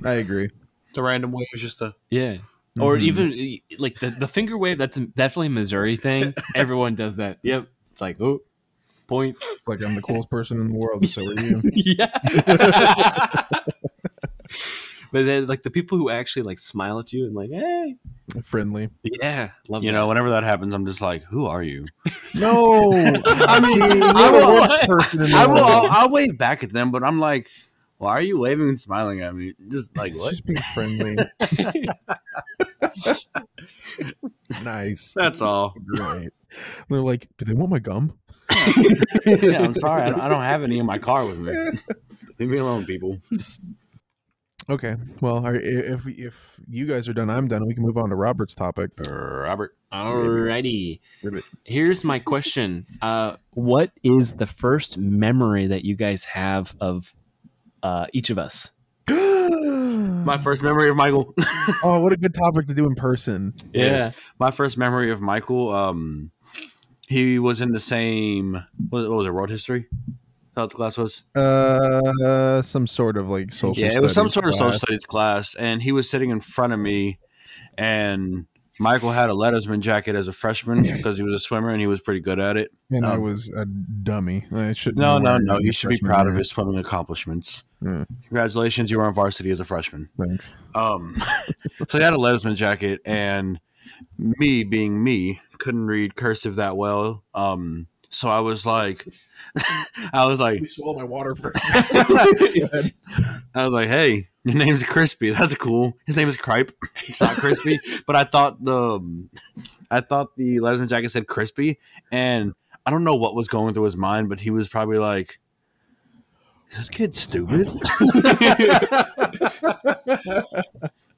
[0.05, 0.49] I agree.
[0.93, 2.37] The random wave is just a Yeah.
[2.79, 3.01] Or Mhm.
[3.01, 4.77] even like the, the finger wave.
[4.77, 6.33] That's definitely a Missouri thing.
[6.55, 7.39] Everyone does that.
[7.43, 7.67] Yep.
[7.91, 8.39] It's like oh,
[9.07, 9.37] point.
[9.67, 11.05] Like I'm the coolest person in the world.
[11.07, 11.61] So are you.
[11.73, 12.09] yeah.
[15.13, 17.95] but then like the people who actually like smile at you and like hey
[18.43, 18.89] Friendly.
[19.03, 19.97] yeah love You that.
[19.97, 21.85] know, whenever that happens, I'm just like, "Who are you?"
[22.33, 25.55] No, I mean, See, I the will- person in the I will.
[25.55, 25.65] world.
[25.67, 27.49] I'll, I'll wave back at them, but I'm like,
[28.01, 30.31] "Why are you waving and smiling at me?" Just like what?
[30.31, 31.17] Just being friendly.
[34.63, 35.13] nice.
[35.15, 35.75] That's all.
[35.85, 36.31] Great.
[36.89, 38.17] They're like, do they want my gum?
[39.25, 40.01] yeah, I'm sorry.
[40.01, 41.53] I don't, have any in my car with me.
[42.39, 43.19] Leave me alone, people.
[44.69, 44.95] Okay.
[45.21, 47.65] Well, if if you guys are done, I'm done.
[47.65, 48.91] We can move on to Robert's topic.
[48.97, 49.75] Robert.
[49.91, 50.99] Alrighty.
[51.23, 51.43] Ribbit.
[51.65, 52.85] Here's my question.
[53.01, 57.13] Uh, what is the first memory that you guys have of
[57.83, 58.71] uh, each of us?
[59.07, 61.33] My first memory of Michael.
[61.83, 63.53] oh, what a good topic to do in person.
[63.73, 64.15] Yes.
[64.39, 65.71] My first memory of Michael.
[65.71, 66.31] Um,
[67.07, 68.53] he was in the same.
[68.89, 69.33] What, what was it?
[69.33, 69.87] World history.
[69.91, 71.23] Is that what the class was?
[71.35, 73.83] Uh, some sort of like social.
[73.83, 76.39] yeah, it was some studies sort of social studies class, and he was sitting in
[76.39, 77.19] front of me,
[77.77, 78.47] and
[78.81, 81.87] Michael had a Letterman jacket as a freshman because he was a swimmer and he
[81.87, 82.71] was pretty good at it.
[82.89, 84.45] and I um, was a dummy.
[84.51, 85.59] I should No, no, no.
[85.59, 87.63] You should be proud of his swimming accomplishments.
[87.83, 88.05] Yeah.
[88.27, 90.09] Congratulations, you were on varsity as a freshman.
[90.17, 90.53] Thanks.
[90.75, 91.21] Um,
[91.89, 93.59] so he had a Letterman jacket, and
[94.17, 97.23] me being me couldn't read cursive that well.
[97.33, 99.07] Um, so I was like,
[100.13, 101.57] I was like, swallow my water first.
[101.63, 102.91] I
[103.55, 105.31] was like, hey, your name's Crispy.
[105.31, 105.93] That's cool.
[106.05, 106.71] His name is Cripe.
[107.07, 109.27] It's not Crispy, but I thought the,
[109.89, 111.79] I thought the Letterman jacket said Crispy,
[112.11, 112.53] and
[112.85, 115.39] I don't know what was going through his mind, but he was probably like.
[116.71, 117.67] Is this kid stupid?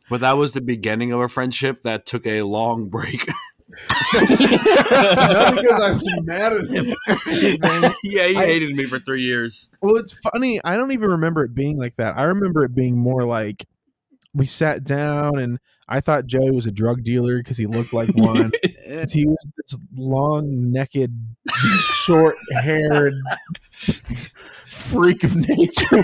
[0.09, 3.27] but that was the beginning of a friendship that took a long break.
[4.13, 4.27] Not
[5.55, 6.87] because I was mad at him.
[8.03, 9.69] yeah, he I- hated me for three years.
[9.81, 10.59] Well, it's funny.
[10.63, 12.17] I don't even remember it being like that.
[12.17, 13.65] I remember it being more like
[14.33, 18.09] we sat down and I thought Joey was a drug dealer because he looked like
[18.15, 18.51] one.
[19.11, 21.09] he was this long necked,
[21.77, 23.13] short haired
[24.73, 26.03] freak of nature.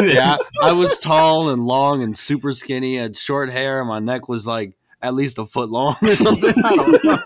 [0.00, 2.96] yeah, I was tall and long and super skinny.
[2.96, 6.54] had short hair, my neck was like at least a foot long or something.
[6.64, 7.18] I don't know.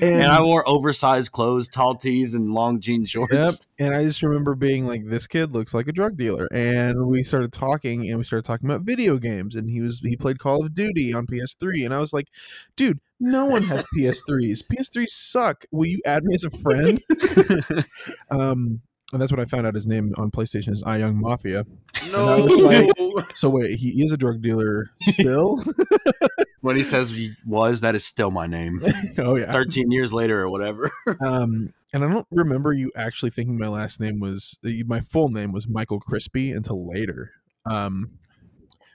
[0.00, 3.34] and, And I wore oversized clothes, tall tees, and long jean shorts.
[3.34, 3.54] Yep.
[3.80, 6.46] And I just remember being like, this kid looks like a drug dealer.
[6.52, 9.56] And we started talking and we started talking about video games.
[9.56, 11.84] And he was he played Call of Duty on PS3.
[11.84, 12.28] And I was like,
[12.76, 14.64] dude, no one has PS3s.
[14.68, 15.64] PS3s suck.
[15.72, 17.02] Will you add me as a friend?
[18.30, 18.82] um
[19.14, 21.64] and that's what I found out his name on PlayStation is I Young Mafia.
[22.10, 25.62] No, I was like- So wait, he is a drug dealer still?
[26.60, 28.80] when he says he was, that is still my name.
[29.18, 29.52] oh yeah.
[29.52, 30.90] Thirteen years later or whatever.
[31.24, 35.52] Um, and I don't remember you actually thinking my last name was my full name
[35.52, 37.30] was Michael Crispy until later.
[37.70, 38.18] Um,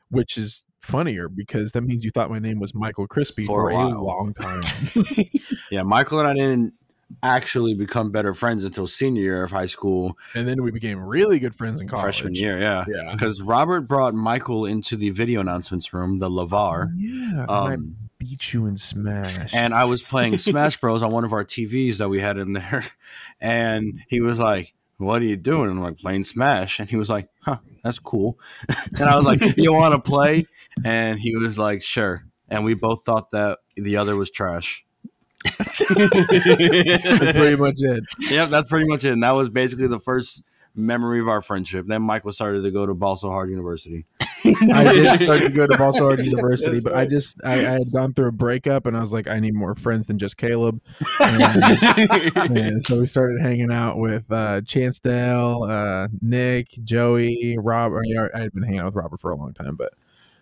[0.09, 3.77] which is funnier because that means you thought my name was Michael Crispy For for,
[3.77, 4.63] a a, long time.
[5.71, 6.73] yeah, Michael and I didn't
[7.23, 11.39] actually become better friends until senior year of high school, and then we became really
[11.39, 12.03] good friends in college.
[12.17, 12.59] freshman year.
[12.59, 13.11] Yeah, Yeah.
[13.13, 16.89] because Robert brought Michael into the video announcements room, the Lavar.
[16.95, 17.41] Yeah.
[17.41, 19.53] and I Um, beat you in Smash.
[19.53, 22.53] and I was playing Smash Bros on one of our TVs that we had in
[22.53, 22.83] there,
[23.41, 26.95] and he was like, "What are you doing?" And I'm like, "Playing Smash," and he
[26.95, 28.39] was like, "Huh, that's cool."
[28.99, 30.45] and I was like, "You want to play?"
[30.85, 34.83] And he was like, "Sure." And we both thought that the other was trash.
[35.45, 38.03] That's pretty much it.
[38.19, 39.13] Yep, that's pretty much it.
[39.13, 40.43] And that was basically the first
[40.75, 41.85] memory of our friendship.
[41.87, 44.05] Then Michael started to go to Balso Hard University.
[44.45, 48.13] I did start to go to Balsard University, but I just I, I had gone
[48.13, 50.81] through a breakup and I was like, I need more friends than just Caleb.
[51.19, 58.05] And, and so we started hanging out with uh, Chance Dale, uh, Nick, Joey, Robert.
[58.33, 59.93] I had been hanging out with Robert for a long time, but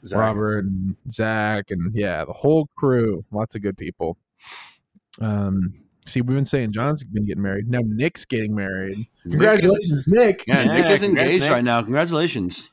[0.06, 0.20] Zach.
[0.20, 3.26] Robert and Zach and yeah, the whole crew.
[3.32, 4.18] Lots of good people.
[5.22, 5.74] Um,
[6.06, 7.70] see, we've been saying John's been getting married.
[7.70, 8.98] Now Nick's getting married.
[8.98, 10.44] Nick is- Congratulations, Nick.
[10.48, 11.52] Yeah, Nick Yeah, is engaged Nick.
[11.52, 11.82] right now.
[11.82, 12.72] Congratulations.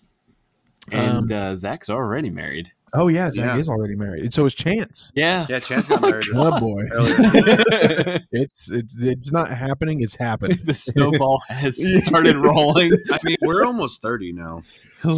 [0.92, 2.70] and uh, Zach's already married.
[2.96, 3.56] Oh yeah, Zach Yeah.
[3.58, 4.22] is already married.
[4.24, 5.10] And so is Chance.
[5.16, 5.46] Yeah.
[5.48, 6.26] Yeah, Chance got married.
[6.34, 6.84] Oh boy.
[8.30, 10.00] It's it's it's not happening.
[10.02, 10.58] It's happening.
[10.64, 12.92] the snowball has started rolling.
[13.10, 14.62] I mean, we're almost 30 now.
[15.02, 15.10] hey,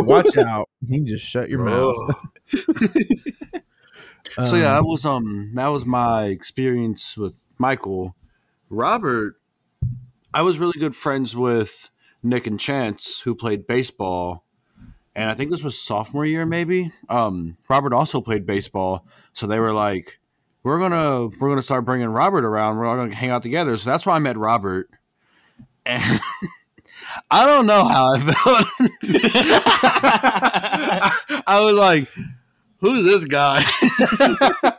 [0.00, 0.68] watch out!
[0.86, 1.96] You can just shut your mouth.
[4.34, 8.14] So yeah, that Um, was um that was my experience with Michael.
[8.68, 9.36] Robert,
[10.32, 11.90] I was really good friends with
[12.22, 14.44] Nick and Chance, who played baseball,
[15.14, 16.92] and I think this was sophomore year, maybe.
[17.08, 20.20] Um, Robert also played baseball, so they were like,
[20.62, 22.76] "We're gonna we're gonna start bringing Robert around.
[22.76, 24.88] We're all gonna hang out together." So that's why I met Robert,
[25.84, 26.20] and
[27.30, 28.66] I don't know how I felt.
[31.46, 32.08] I was like,
[32.80, 33.64] "Who's this guy?"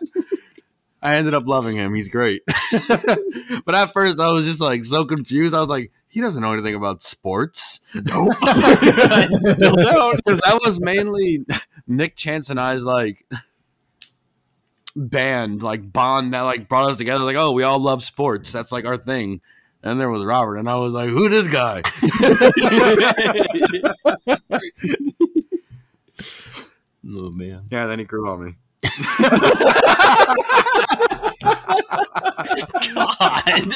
[1.04, 1.95] I ended up loving him.
[1.95, 2.43] He's great.
[2.45, 5.56] but at first, I was just like so confused.
[5.56, 7.80] I was like, he doesn't know anything about sports.
[7.95, 8.36] Nope.
[8.41, 10.18] I still don't.
[10.18, 11.43] Because that was mainly
[11.88, 13.26] Nick Chance and I's like
[14.95, 17.24] band, like bond that like brought us together.
[17.24, 18.52] Like, oh, we all love sports.
[18.52, 19.41] That's like our thing.
[19.84, 21.82] And there was Robert, and I was like, who this guy?
[27.14, 27.68] Oh man.
[27.72, 28.55] yeah, then he grew on me.
[32.93, 33.43] God.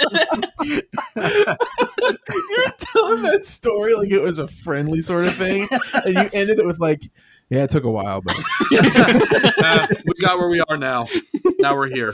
[1.16, 5.68] You're telling that story like it was a friendly sort of thing,
[6.06, 7.04] and you ended it with like,
[7.50, 8.36] "Yeah, it took a while, but
[8.72, 11.08] Uh, we got where we are now.
[11.60, 12.14] Now we're here.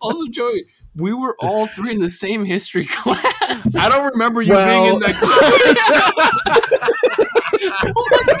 [0.00, 0.66] also, Joey,
[0.96, 3.74] we were all three in the same history class.
[3.76, 5.14] I don't remember you Well- being in that.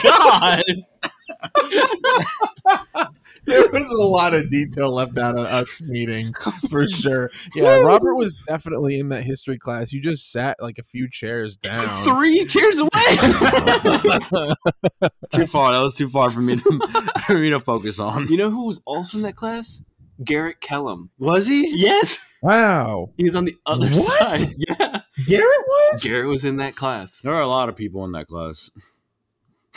[0.02, 0.62] God.
[3.46, 6.32] there was a lot of detail left out of us meeting
[6.70, 7.30] for sure.
[7.54, 9.92] Yeah, Robert was definitely in that history class.
[9.92, 11.86] You just sat like a few chairs down.
[12.04, 12.90] Three chairs away.
[15.32, 15.72] too far.
[15.72, 18.28] That was too far for me to for me to focus on.
[18.28, 19.82] you know who was also in that class?
[20.22, 21.10] Garrett Kellum.
[21.18, 21.68] Was he?
[21.76, 22.18] Yes.
[22.40, 24.38] Wow, He was on the other What?
[24.38, 24.52] side.
[24.58, 25.00] Yeah.
[25.26, 26.04] Garrett was.
[26.04, 27.20] Garrett was in that class.
[27.22, 28.70] There are a lot of people in that class.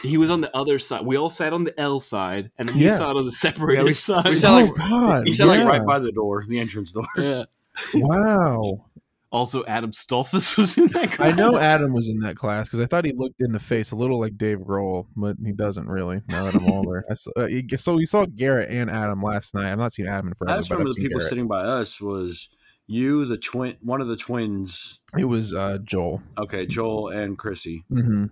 [0.04, 1.06] He was on the other side.
[1.06, 2.98] We all sat on the L side, and then he Yeah.
[2.98, 4.30] sat on the separated Yeah, we- side.
[4.30, 5.28] we sat Oh like- God!
[5.28, 7.08] He said like right by the door, the entrance door.
[7.18, 7.44] yeah.
[7.94, 8.86] Wow.
[9.30, 11.34] Also, Adam Stolfus was in that class.
[11.34, 13.92] I know Adam was in that class because I thought he looked in the face
[13.92, 16.22] a little like Dave Grohl, but he doesn't really.
[16.30, 19.54] Now that I'm older, I saw, uh, you- so we saw Garrett and Adam last
[19.54, 19.70] night.
[19.72, 21.30] I've not seen Adam in I forever, just but remember the people Garrett.
[21.30, 22.50] sitting by us was
[22.88, 25.00] you, the twin, one of the twins.
[25.18, 26.22] It was uh, Joel.
[26.38, 27.84] Okay, Joel and Chrissy.
[27.90, 28.26] hmm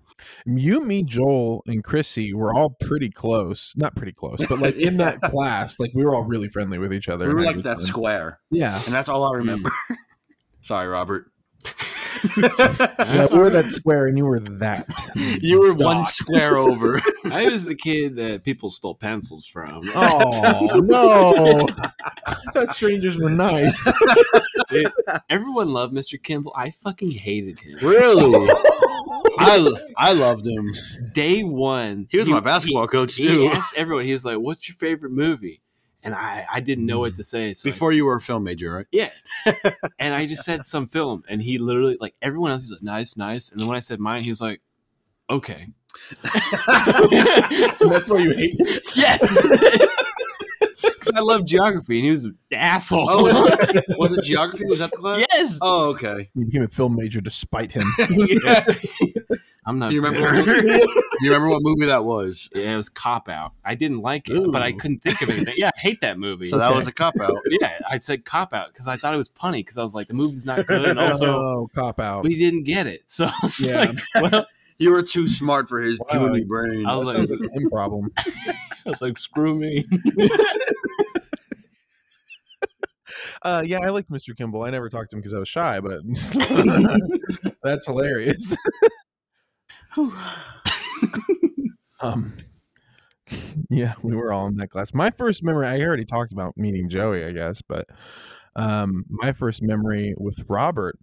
[0.45, 3.73] You, me, Joel, and Chrissy were all pretty close.
[3.75, 6.93] Not pretty close, but like in that class, like we were all really friendly with
[6.93, 7.27] each other.
[7.27, 9.69] We were like that square, Yeah, and that's all I remember.
[10.61, 11.31] Sorry, Robert.
[12.37, 14.87] Yeah, we were that square, and you were that.
[15.41, 16.99] you were one square over.
[17.25, 19.81] I was the kid that people stole pencils from.
[19.95, 21.67] Oh no!
[22.25, 23.91] I thought strangers were nice.
[25.29, 26.21] Everyone loved Mr.
[26.21, 26.53] Kimball.
[26.55, 27.77] I fucking hated him.
[27.81, 28.49] really?
[29.37, 30.71] I I loved him.
[31.13, 33.41] Day one, He was my basketball coach too.
[33.41, 34.05] he asked everyone.
[34.05, 35.61] He was like, "What's your favorite movie?"
[36.05, 37.25] And I, I didn't know what to mm.
[37.25, 37.53] say.
[37.53, 38.85] So Before you were a film major, right?
[38.91, 39.09] yeah.
[39.99, 42.65] and I just said some film, and he literally like everyone else.
[42.65, 44.61] is like, "Nice, nice." And then when I said mine, he was like,
[45.29, 45.67] "Okay."
[46.21, 48.59] That's why you hate.
[48.59, 48.79] me.
[48.95, 49.21] yes.
[51.15, 53.07] 'Cause I love geography, and he was an asshole.
[53.09, 54.65] Oh, was it, was it geography?
[54.65, 55.25] Was that the class?
[55.31, 55.57] yes.
[55.61, 56.29] Oh, okay.
[56.35, 57.83] He became a film major despite him.
[58.09, 58.93] yes.
[59.65, 59.89] I'm not.
[59.89, 60.21] Do you remember?
[60.37, 60.87] What movie, do
[61.21, 62.49] you remember what movie that was?
[62.53, 63.53] Yeah, it was cop out.
[63.63, 65.55] I didn't like it, but I couldn't think of anything.
[65.57, 66.49] Yeah, I hate that movie.
[66.49, 66.77] So that Okay.
[66.77, 67.37] was a cop out.
[67.49, 70.07] yeah, I said cop out because I thought it was punny because I was like,
[70.07, 72.23] the movie's not good, and also oh, cop out.
[72.25, 73.03] we didn't get it.
[73.07, 73.79] So I was Yeah.
[74.13, 74.45] like, well,
[74.77, 76.27] You were too smart for his Wow.
[76.27, 76.85] puny brain.
[76.85, 78.11] I was sounds like- like him problem.
[78.17, 79.85] I was like, screw me.
[83.45, 84.35] Uh, yeah, I liked Mr.
[84.35, 84.63] Kimball.
[84.63, 86.01] I never talked to him because I was shy, but
[87.63, 88.57] that's hilarious.
[92.01, 92.35] um,
[93.69, 94.95] yeah, we were all in that class.
[94.95, 97.85] My first memory, I already talked about meeting Joey, I guess, but
[98.55, 100.97] um, my first memory with Robert.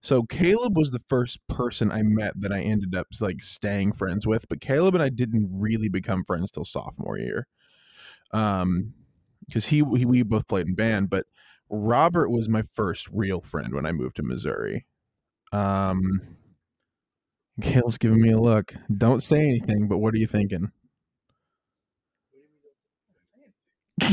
[0.00, 4.26] So Caleb was the first person I met that I ended up like staying friends
[4.26, 7.46] with, but Caleb and I didn't really become friends till sophomore year.
[8.32, 8.94] Um,
[9.46, 11.26] because he, he we both played in band, but
[11.70, 14.86] Robert was my first real friend when I moved to Missouri.
[15.52, 16.20] Um,
[17.60, 18.74] Caleb's giving me a look.
[18.96, 20.70] Don't say anything, but what are you thinking?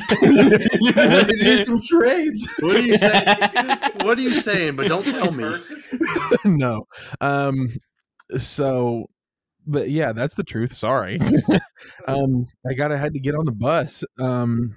[0.09, 2.47] do some trades.
[2.59, 3.25] What are you saying?
[4.03, 4.75] what are you saying?
[4.75, 5.57] But don't tell me.
[6.45, 6.85] no.
[7.21, 7.69] Um
[8.37, 9.05] so
[9.65, 10.73] but yeah, that's the truth.
[10.73, 11.19] Sorry.
[12.07, 14.03] um I got I had to get on the bus.
[14.19, 14.75] Um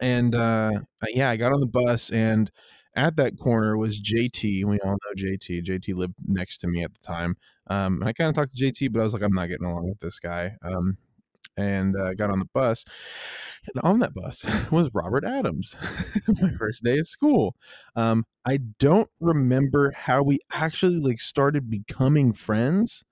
[0.00, 0.72] and uh
[1.08, 2.50] yeah, I got on the bus and
[2.96, 4.64] at that corner was JT.
[4.64, 5.62] We all know JT.
[5.62, 7.36] JT lived next to me at the time.
[7.68, 9.88] Um I kind of talked to JT, but I was like I'm not getting along
[9.88, 10.56] with this guy.
[10.62, 10.98] Um
[11.56, 12.84] and uh, got on the bus.
[13.74, 15.76] And on that bus was Robert Adams.
[16.40, 17.56] my first day of school.
[17.96, 23.04] Um, I don't remember how we actually like started becoming friends.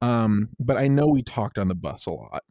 [0.00, 2.42] Um, but I know we talked on the bus a lot.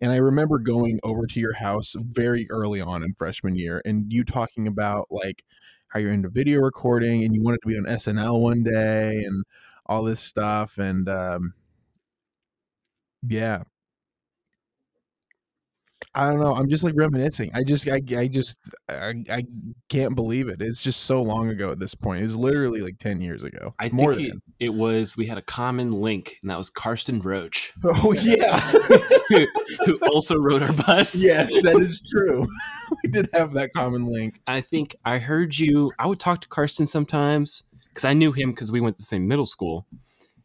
[0.00, 4.12] And I remember going over to your house very early on in freshman year and
[4.12, 5.42] you talking about like
[5.88, 9.44] how you're into video recording and you wanted to be on SNL one day and
[9.86, 10.78] all this stuff.
[10.78, 11.54] And um,
[13.26, 13.62] yeah,
[16.16, 16.54] I don't know.
[16.54, 17.50] I'm just like reminiscing.
[17.54, 18.58] I just, I, I just,
[18.88, 19.44] I, I
[19.90, 20.56] can't believe it.
[20.60, 22.20] It's just so long ago at this point.
[22.20, 23.74] It was literally like 10 years ago.
[23.78, 24.42] I More think it, than.
[24.58, 28.58] it was we had a common link, and that was Karsten Roach, Oh, yeah.
[29.28, 29.46] who,
[29.84, 31.14] who also rode our bus.
[31.14, 32.46] yes, that is true.
[33.04, 34.40] we did have that common link.
[34.46, 35.92] I think I heard you.
[35.98, 39.06] I would talk to Karsten sometimes because I knew him because we went to the
[39.06, 39.86] same middle school.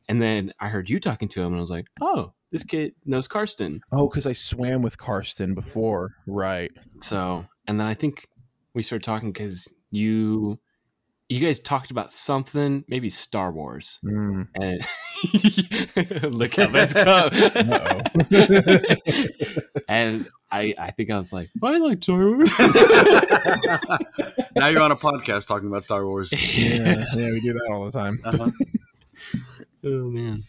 [0.10, 2.94] And then I heard you talking to him, and I was like, "Oh, this kid
[3.06, 6.16] knows Karsten." Oh, because I swam with Karsten before.
[6.28, 6.72] Right.
[7.02, 8.28] So, and then I think
[8.74, 10.60] we started talking because you,
[11.30, 14.48] you guys talked about something, maybe Star Wars, Mm.
[14.56, 14.82] and
[16.34, 17.32] look how that's come.
[19.88, 22.52] and I, I think I was like, I like Star Wars.
[24.58, 26.32] now you're on a podcast talking about Star Wars.
[26.34, 28.20] Yeah, yeah, we do that all the time.
[28.26, 28.50] Uh-huh.
[29.86, 30.42] oh man.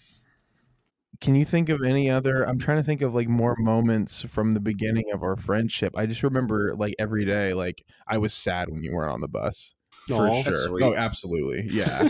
[1.22, 2.42] Can you think of any other?
[2.42, 5.96] I'm trying to think of like more moments from the beginning of our friendship.
[5.96, 9.28] I just remember like every day, like I was sad when you weren't on the
[9.28, 9.72] bus
[10.08, 10.32] for Aw.
[10.32, 10.56] That's sure.
[10.56, 10.82] Oh, sweet.
[10.82, 12.08] Oh, absolutely, yeah.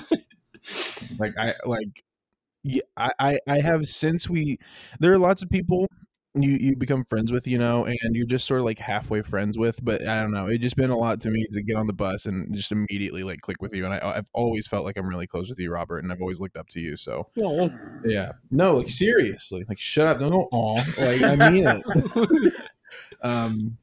[1.18, 2.02] like I like,
[2.64, 4.56] yeah, I, I I have since we.
[4.98, 5.88] There are lots of people
[6.34, 9.58] you you become friends with, you know, and you're just sort of like halfway friends
[9.58, 9.84] with.
[9.84, 11.92] But I don't know, it just been a lot to me to get on the
[11.92, 13.84] bus and just immediately like click with you.
[13.84, 16.40] And I, I've always felt like I'm really close with you, Robert, and I've always
[16.40, 16.96] looked up to you.
[16.96, 17.28] So
[18.06, 18.32] yeah.
[18.50, 19.64] No, like seriously.
[19.68, 20.20] Like shut up.
[20.20, 20.82] Don't go aw.
[20.98, 22.54] Like I mean it.
[23.22, 23.76] um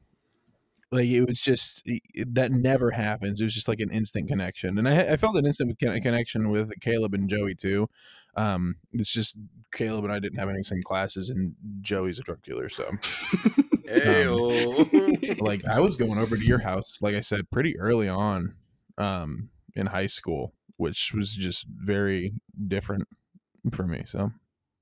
[0.92, 3.40] like it was just it- that never happens.
[3.40, 4.76] It was just like an instant connection.
[4.76, 7.88] And I I felt an instant con- connection with Caleb and Joey too.
[8.36, 9.38] Um it's just
[9.72, 12.90] Caleb and I didn't have any same classes and Joey's a drug dealer, so
[13.90, 15.40] Ayo.
[15.40, 18.54] like I was going over to your house, like I said, pretty early on,
[18.98, 22.34] um, in high school, which was just very
[22.68, 23.08] different
[23.72, 24.04] for me.
[24.06, 24.32] So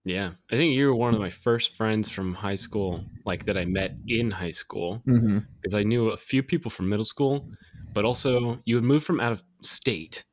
[0.05, 3.57] Yeah, I think you were one of my first friends from high school, like that
[3.57, 5.39] I met in high school, mm-hmm.
[5.61, 7.49] because I knew a few people from middle school,
[7.95, 10.25] but also you had moved from out of state,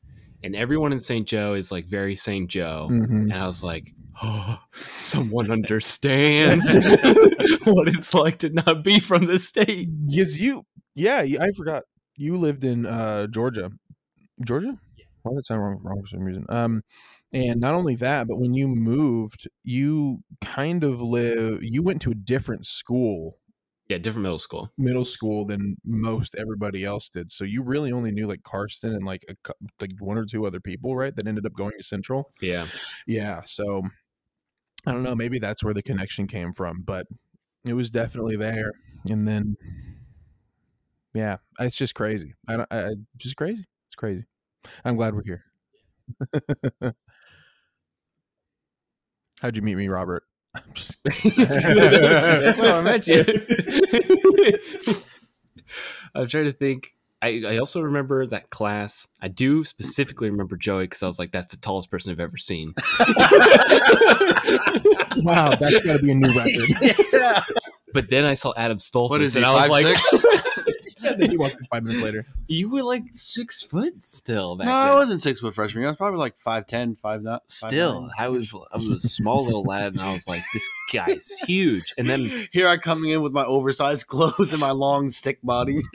[0.45, 1.27] and everyone in St.
[1.27, 2.47] Joe is like very St.
[2.49, 3.31] Joe, Mm-hmm.
[3.31, 3.91] and I was like,
[4.21, 4.59] oh,
[4.95, 6.65] someone understands
[7.65, 9.89] what it's like to not be from the state.
[10.05, 10.63] Yes, you.
[10.93, 11.83] Yeah, I forgot.
[12.17, 13.71] You lived in uh, Georgia.
[14.45, 14.77] Georgia?
[15.23, 16.45] Why did that sound wrong, wrong for some reason?
[16.49, 16.83] Um,
[17.33, 21.63] and not only that, but when you moved, you kind of live.
[21.63, 23.37] You went to a different school,
[23.88, 24.71] Yeah, different middle school.
[24.77, 27.31] middle school, than most everybody else did.
[27.31, 29.36] So you really only knew like Karsten and like a,
[29.79, 31.15] like one or two other people, right?
[31.15, 32.31] That ended up going to Central.
[32.41, 32.65] Yeah,
[33.05, 33.41] Yeah.
[33.45, 33.83] So
[34.88, 35.15] I don't know.
[35.15, 37.05] Maybe that's where the connection came from, but
[37.67, 38.71] it was definitely there.
[39.09, 39.55] And then,
[41.13, 42.33] yeah, it's just crazy.
[42.47, 42.67] I don't.
[42.71, 43.65] I- just crazy.
[43.88, 44.25] It's crazy.
[44.83, 45.43] I'm glad we're here.
[49.41, 50.23] How'd you meet me, Robert?
[50.56, 51.03] I'm just.
[51.03, 53.24] That's why I met you.
[56.16, 56.91] I'm trying to think.
[57.22, 59.08] I, I also remember that class.
[59.22, 62.38] I do specifically remember Joey because I was like, "That's the tallest person I've ever
[62.38, 62.74] seen."
[65.18, 66.70] wow, that's got to be a new record.
[67.14, 67.41] yeah.
[67.93, 69.39] But then I saw Adam Stolfus, What is he?
[69.39, 69.97] and I was Five, like,
[71.06, 71.12] six?
[71.14, 72.26] and then you walked in five minutes later.
[72.47, 75.82] "You were like six foot still back No, I wasn't six foot freshman.
[75.82, 75.88] year.
[75.89, 77.43] I was probably like five ten, five not.
[77.51, 81.30] Still, I was I was a small little lad, and I was like, "This guy's
[81.47, 85.39] huge." And then Here I coming in with my oversized clothes and my long stick
[85.43, 85.80] body.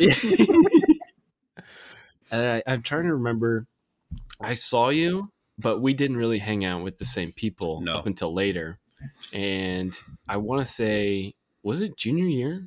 [2.30, 3.66] and I, I'm trying to remember.
[4.40, 7.98] I saw you, but we didn't really hang out with the same people No.
[7.98, 8.78] up until later.
[9.32, 9.98] And
[10.28, 12.66] I want to say, was it junior year?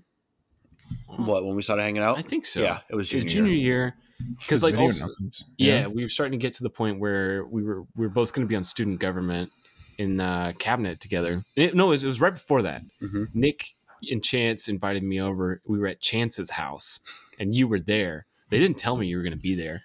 [1.08, 2.18] What when we started hanging out?
[2.18, 2.62] I think so.
[2.62, 3.30] Yeah, it was it was junior.
[3.50, 3.96] junior year.
[4.40, 5.44] Because like also, announcements.
[5.58, 8.32] yeah, we were starting to get to the point where we were we were both
[8.34, 9.52] going to be on student government
[9.98, 11.44] in uh, cabinet together.
[11.56, 12.84] It- no, it was, it was right before that.
[13.02, 13.28] Mhm.
[13.34, 13.74] Nick
[14.10, 15.62] and Chance invited me over.
[15.66, 17.02] We were at Chance's house,
[17.40, 18.26] and you were there.
[18.50, 19.84] They didn't tell me you were going to be there.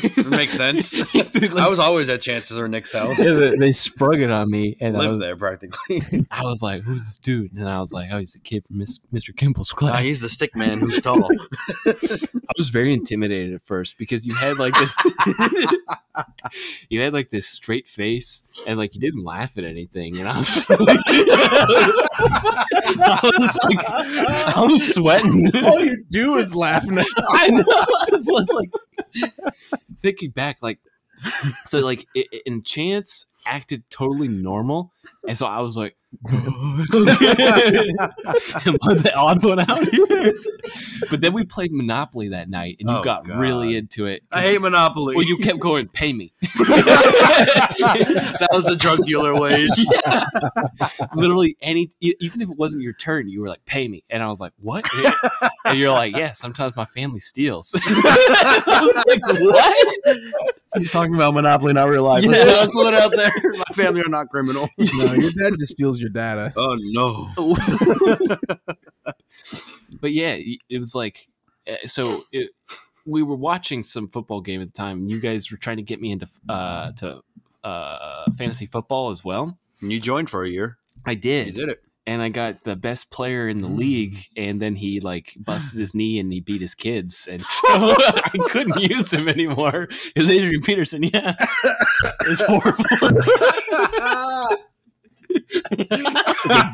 [0.00, 0.94] It makes sense.
[1.14, 3.18] I was always at Chances or Nick's house.
[3.18, 6.26] Yeah, they, they sprung it on me, and I Lived was, there practically.
[6.30, 8.78] I was like, "Who's this dude?" And I was like, "Oh, he's the kid from
[8.78, 9.34] Miss, Mr.
[9.36, 11.24] Kimball's class." Nah, he's the stick man who's tall.
[11.86, 14.92] I was very intimidated at first because you had like this,
[16.88, 20.36] you had like this straight face and like you didn't laugh at anything, and I
[20.38, 21.00] was like,
[22.98, 25.50] I was like, I was sweating.
[25.64, 27.04] All you do is laugh now.
[27.28, 27.64] I know.
[27.68, 29.32] I was like
[30.02, 30.78] thinking back, like
[31.66, 34.92] so, like i- i- in chance, acted totally normal,
[35.26, 35.96] and so I was like,
[36.30, 36.84] "Am
[38.82, 40.32] I the odd one out here?"
[41.10, 43.38] But then we played Monopoly that night, and you Oh, got God.
[43.38, 44.22] really into it.
[44.32, 45.14] I hate Monopoly.
[45.16, 46.48] Well, you kept going, "Pay me." that
[48.52, 49.70] was the drug dealer ways.
[51.14, 54.28] Literally any, even if it wasn't your turn, you were like, "Pay me," and I
[54.28, 54.86] was like, "What?"
[55.64, 59.76] And you're like, "Yeah, sometimes my family steals." I was like, "What?"
[60.78, 62.24] He's talking about Monopoly, not real life.
[62.24, 62.30] Yeah.
[62.30, 63.32] Let's throw it out there.
[63.42, 64.68] My family are not criminal.
[64.78, 66.52] no, your dad just steals your data.
[66.56, 67.28] Oh no.
[70.00, 70.36] but yeah,
[70.68, 71.28] it was like
[71.68, 72.22] uh, so.
[72.32, 72.50] It,
[73.06, 74.98] we were watching some football game at the time.
[74.98, 77.22] and You guys were trying to get me into uh, to
[77.64, 79.58] uh, fantasy football as well.
[79.80, 80.76] You joined for a year.
[81.06, 81.46] I did.
[81.46, 81.87] You did, did it.
[82.08, 84.16] And I got the best player in the league.
[84.34, 88.30] And then he like busted his knee and he beat his kids, and so I
[88.48, 89.88] couldn't use him anymore.
[90.16, 91.02] It was Adrian Peterson.
[91.04, 91.34] Yeah,
[92.22, 92.84] it's horrible.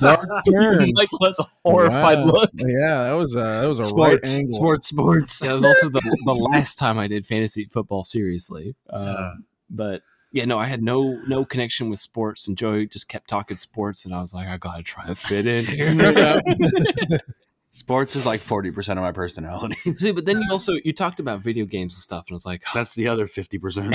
[0.01, 0.93] Dark turn.
[0.95, 2.25] Mike was a horrified Wow.
[2.25, 2.51] look.
[2.55, 4.57] Yeah, that was a that was a Sports, right angle.
[4.57, 5.39] sports, sports.
[5.41, 8.75] That was also the, the last time I did fantasy football seriously.
[8.89, 9.35] Uh, Uh,
[9.71, 10.03] but
[10.35, 14.05] yeah, no, I had no no connection with sports, and Joey just kept talking sports,
[14.05, 15.95] and I was like, I gotta try to fit in here.
[17.71, 19.77] sports is like forty percent of my personality.
[19.97, 22.45] See, but then you also you talked about video games and stuff, and I was
[22.45, 23.95] like, That's the other fifty percent.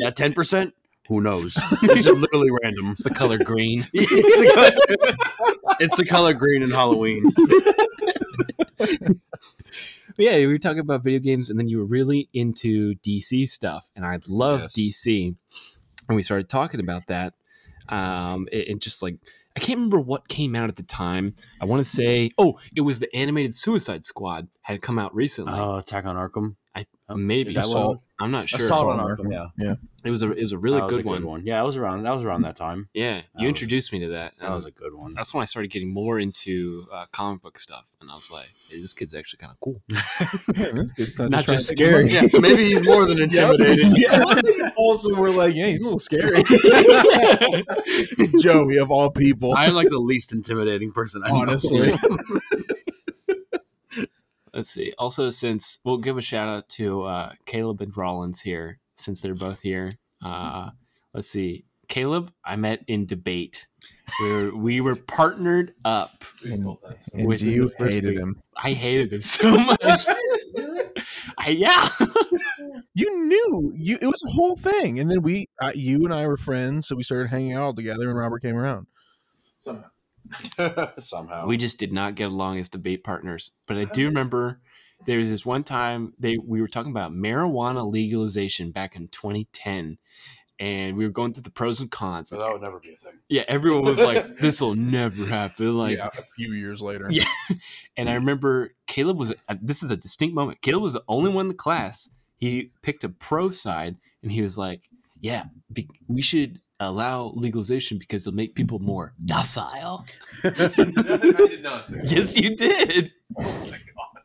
[0.00, 0.74] That ten percent,
[1.06, 1.56] who knows?
[1.82, 2.88] It's just literally random.
[2.90, 3.86] it's the color green.
[3.92, 5.16] it's, the color,
[5.78, 7.30] it's the color green in Halloween.
[10.18, 13.90] Yeah, we were talking about video games, and then you were really into DC stuff,
[13.96, 14.74] and I love Yes.
[14.74, 15.34] DC,
[16.08, 17.34] and we started talking about that.
[17.88, 19.16] Um, it, it just like
[19.56, 21.34] I can't remember what came out at the time.
[21.60, 25.52] I want to say, oh, it was the animated Suicide Squad had come out recently.
[25.54, 26.56] Oh, Attack on Arkham.
[27.16, 27.96] Maybe Is that Assault.
[27.96, 28.04] what?
[28.20, 28.60] I'm not sure.
[28.64, 29.50] Assault Assault on Arkham.
[29.58, 31.44] Yeah, It was a it was a really was good, a one.
[31.44, 32.04] Yeah, it was around.
[32.04, 32.88] That was around that time.
[32.94, 34.34] Yeah, That you was- introduced me to that.
[34.38, 35.14] That and was a good one.
[35.14, 38.46] that's when I started getting more into uh, comic book stuff, and I was like,
[38.70, 39.82] hey, "This kid's actually kind of cool."
[40.56, 41.08] Yeah, that's good.
[41.08, 42.08] It's not, Not trying just to take money.
[42.10, 42.30] scary.
[42.32, 43.94] Yeah, maybe he's more than intimidating.
[44.76, 46.42] also, we're like, yeah, he's a little scary.
[48.40, 49.54] Joey, of all people.
[49.56, 52.61] I'm like the least intimidating person I know.
[54.54, 54.58] Honestly.
[54.58, 54.94] Let's see.
[54.98, 59.34] Also, since we'll give a shout out to uh, Caleb and Rollins here, since they're
[59.34, 59.92] both here.
[60.24, 60.70] Uh,
[61.14, 61.64] let's see.
[61.88, 63.66] Caleb, I met in debate.
[64.20, 66.10] We were, we were partnered up.
[66.44, 66.76] and
[67.12, 68.18] and you hated week.
[68.18, 68.40] him.
[68.56, 70.06] I hated him so much.
[71.38, 71.88] I, yeah.
[72.94, 73.98] You knew you.
[74.02, 76.94] It was a whole thing, and then we, uh, you and I were friends, so
[76.94, 78.86] we started hanging out together, and Robert came around.
[79.60, 79.84] Somehow.
[81.46, 83.50] we just did not get along as debate partners.
[83.66, 84.60] But I do remember
[85.06, 89.98] there was this one time they we were talking about marijuana legalization back in 2010,
[90.58, 92.28] and we were going through the pros and cons.
[92.28, 93.18] So that would never be a thing.
[93.28, 97.08] Yeah, everyone was like, "This will never happen." Like, yeah, a few years later.
[97.10, 97.24] Yeah.
[97.96, 99.32] and I remember Caleb was.
[99.48, 100.62] uh, This is a distinct moment.
[100.62, 102.08] Caleb was the only one in the class.
[102.36, 104.88] He picked a pro side, and he was like,
[105.20, 110.04] "Yeah, be, we should." Allow legalization because it'll make people more docile.
[110.44, 112.10] I did not say that.
[112.10, 113.12] Yes, you did.
[113.38, 114.22] Oh my god.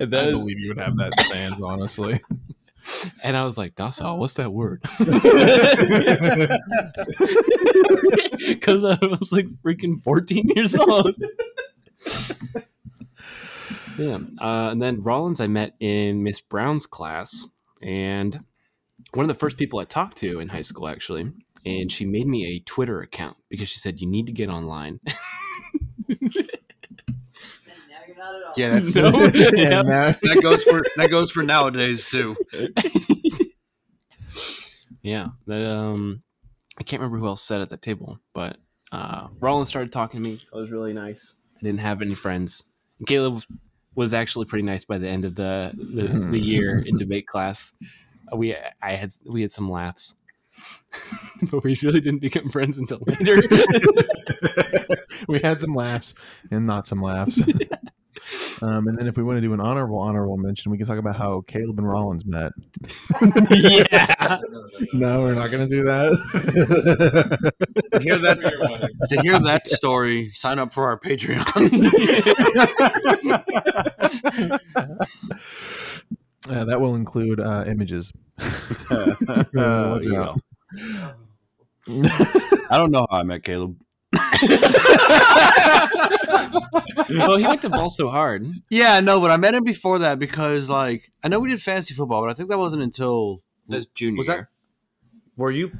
[0.00, 2.20] And I believe you would have that stance, honestly.
[3.22, 4.82] And I was like, docile, what's that word?
[8.48, 11.14] Because I was like freaking 14 years old.
[13.98, 14.18] yeah.
[14.40, 17.46] Uh, and then Rollins, I met in Miss Brown's class.
[17.82, 18.42] And
[19.14, 21.32] one of the first people I talked to in high school, actually.
[21.66, 25.00] And she made me a Twitter account because she said, you need to get online.
[26.08, 28.54] now you're not at all.
[28.56, 29.10] Yeah, that's No.
[29.54, 29.80] Yeah.
[29.80, 32.36] And now- that goes for that goes for nowadays too.
[35.02, 35.28] Yeah.
[35.46, 36.22] The, um,
[36.78, 38.56] I can't remember who else said at the table, but
[38.92, 40.34] uh, Rollins started talking to me.
[40.34, 41.40] It was really nice.
[41.56, 42.62] I didn't have any friends.
[42.98, 43.42] And Caleb
[43.94, 47.72] was actually pretty nice by the end of the the, the year in debate class.
[48.32, 50.14] Uh, we I had we had some laughs,
[51.50, 53.40] but we really didn't become friends until later.
[55.28, 56.14] we had some laughs
[56.50, 57.40] and not some laughs.
[58.62, 60.98] um, and then if we want to do an honorable honorable mention, we can talk
[60.98, 62.52] about how Caleb and Rollins met.
[63.50, 64.38] yeah.
[64.92, 67.52] No, we're not going to do that.
[67.98, 68.38] To hear that
[69.08, 71.68] to hear that story, sign up for our Patreon.
[76.48, 78.12] Uh, that will include uh, images.
[78.90, 79.14] Uh,
[79.54, 80.40] Watch you out.
[81.88, 82.08] know.
[82.70, 83.76] I don't know how I met Caleb.
[87.10, 88.46] well, he went to ball so hard.
[88.70, 91.94] Yeah, no, but I met him before that because like I know we did fantasy
[91.94, 94.50] football, but I think that wasn't until That's junior Was that- year.
[95.36, 95.72] Were you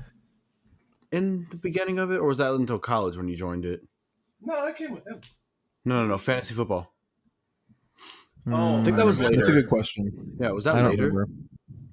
[1.10, 3.80] in the beginning of it, or was that until college when you joined it?
[4.40, 5.20] No, I came with him.
[5.84, 6.18] No, no, no.
[6.18, 6.92] Fantasy football.
[8.50, 9.36] Oh, I think that was later.
[9.36, 10.36] That's a good question.
[10.40, 11.26] Yeah, was that don't later?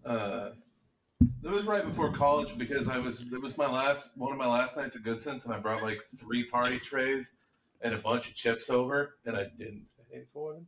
[0.06, 0.50] Uh,
[1.42, 3.32] that was right before college because I was.
[3.34, 6.02] It was my last one of my last nights at Goodsense, and I brought like
[6.18, 7.38] three party trays
[7.82, 10.68] and a bunch of chips over, and I didn't pay for them.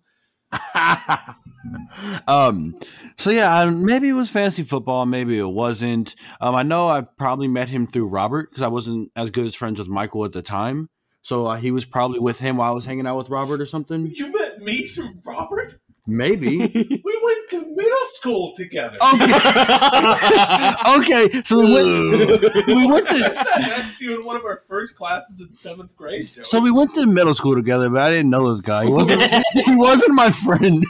[2.28, 2.74] um
[3.18, 7.02] so yeah I, maybe it was fantasy football maybe it wasn't um i know i
[7.02, 10.32] probably met him through robert because i wasn't as good as friends with michael at
[10.32, 10.88] the time
[11.22, 13.66] so uh, he was probably with him while i was hanging out with robert or
[13.66, 15.76] something You met me through Robert.
[16.06, 16.58] maybe
[17.04, 18.98] We went to middle school together.
[19.14, 19.34] okay
[20.98, 24.44] okay so we went we went I to sat next to you in one of
[24.46, 26.30] our first classes in seventh grade.
[26.34, 26.44] Joey.
[26.44, 29.22] so we went to middle school together but i didn't know this guy he wasn't
[29.22, 30.84] he wasn't my friend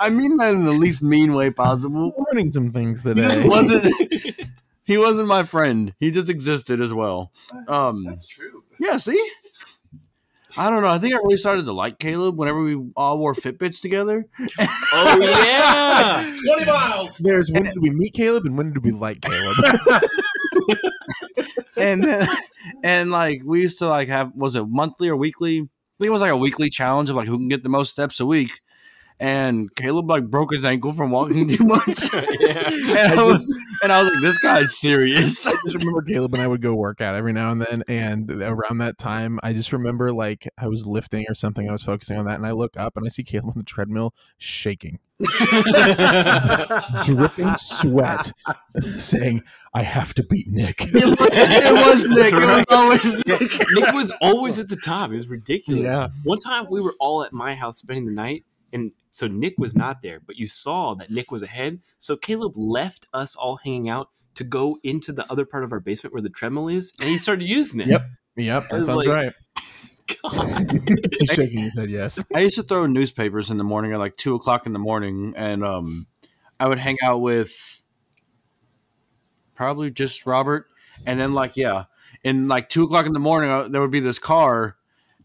[0.00, 3.22] i mean that in the least mean way possible learning some things He today.
[3.42, 3.94] just wasn't.
[4.84, 5.94] He wasn't my friend.
[5.98, 7.32] He just existed as well.
[7.68, 8.62] Um, That's true.
[8.78, 8.98] yeah.
[8.98, 9.22] See,
[10.56, 10.88] I don't know.
[10.88, 14.26] I think I really started to like Caleb whenever we all wore Fitbits together.
[14.96, 16.22] Oh yeah.
[16.46, 17.18] Twenty miles.
[17.18, 19.56] There's when did we meet Caleb and when did we like Caleb?
[21.76, 22.28] and then,
[22.84, 25.58] and like we used to like have was it monthly or weekly?
[25.58, 27.90] I think it was like a weekly challenge of like who can get the most
[27.90, 28.60] steps a week.
[29.20, 32.12] And Caleb like broke his ankle from walking too much.
[32.12, 32.68] yeah.
[32.68, 35.46] and I was and I was like, this guy's serious.
[35.46, 38.30] I just remember Caleb and I would go work out every now and then, and
[38.42, 41.68] around that time, I just remember like I was lifting or something.
[41.68, 43.62] I was focusing on that, and I look up and I see Caleb on the
[43.62, 44.98] treadmill shaking,
[47.04, 48.32] dripping sweat,
[48.98, 49.42] saying,
[49.72, 52.32] "I have to beat Nick." it was Nick.
[52.32, 53.40] It was always Nick.
[53.72, 55.10] Nick was always at the top.
[55.12, 55.82] It was ridiculous.
[55.82, 56.08] Yeah.
[56.24, 58.44] One time we were all at my house spending the night,
[58.74, 61.80] and so Nick was not there, but you saw that Nick was ahead.
[61.96, 65.80] So Caleb left us all hanging out to go into the other part of our
[65.80, 67.86] basement where the treadmill is, and he started using it.
[67.86, 68.06] Yep.
[68.36, 69.32] Yep, that sounds like- right.
[70.22, 70.80] God.
[71.18, 71.88] He's shaking his head.
[71.88, 72.22] Yes.
[72.34, 75.32] I used to throw newspapers in the morning at like two o'clock in the morning,
[75.34, 76.06] and um,
[76.60, 77.82] I would hang out with
[79.54, 80.66] probably just Robert,
[81.06, 81.84] and then like yeah,
[82.22, 84.76] in like two o'clock in the morning, uh, there would be this car,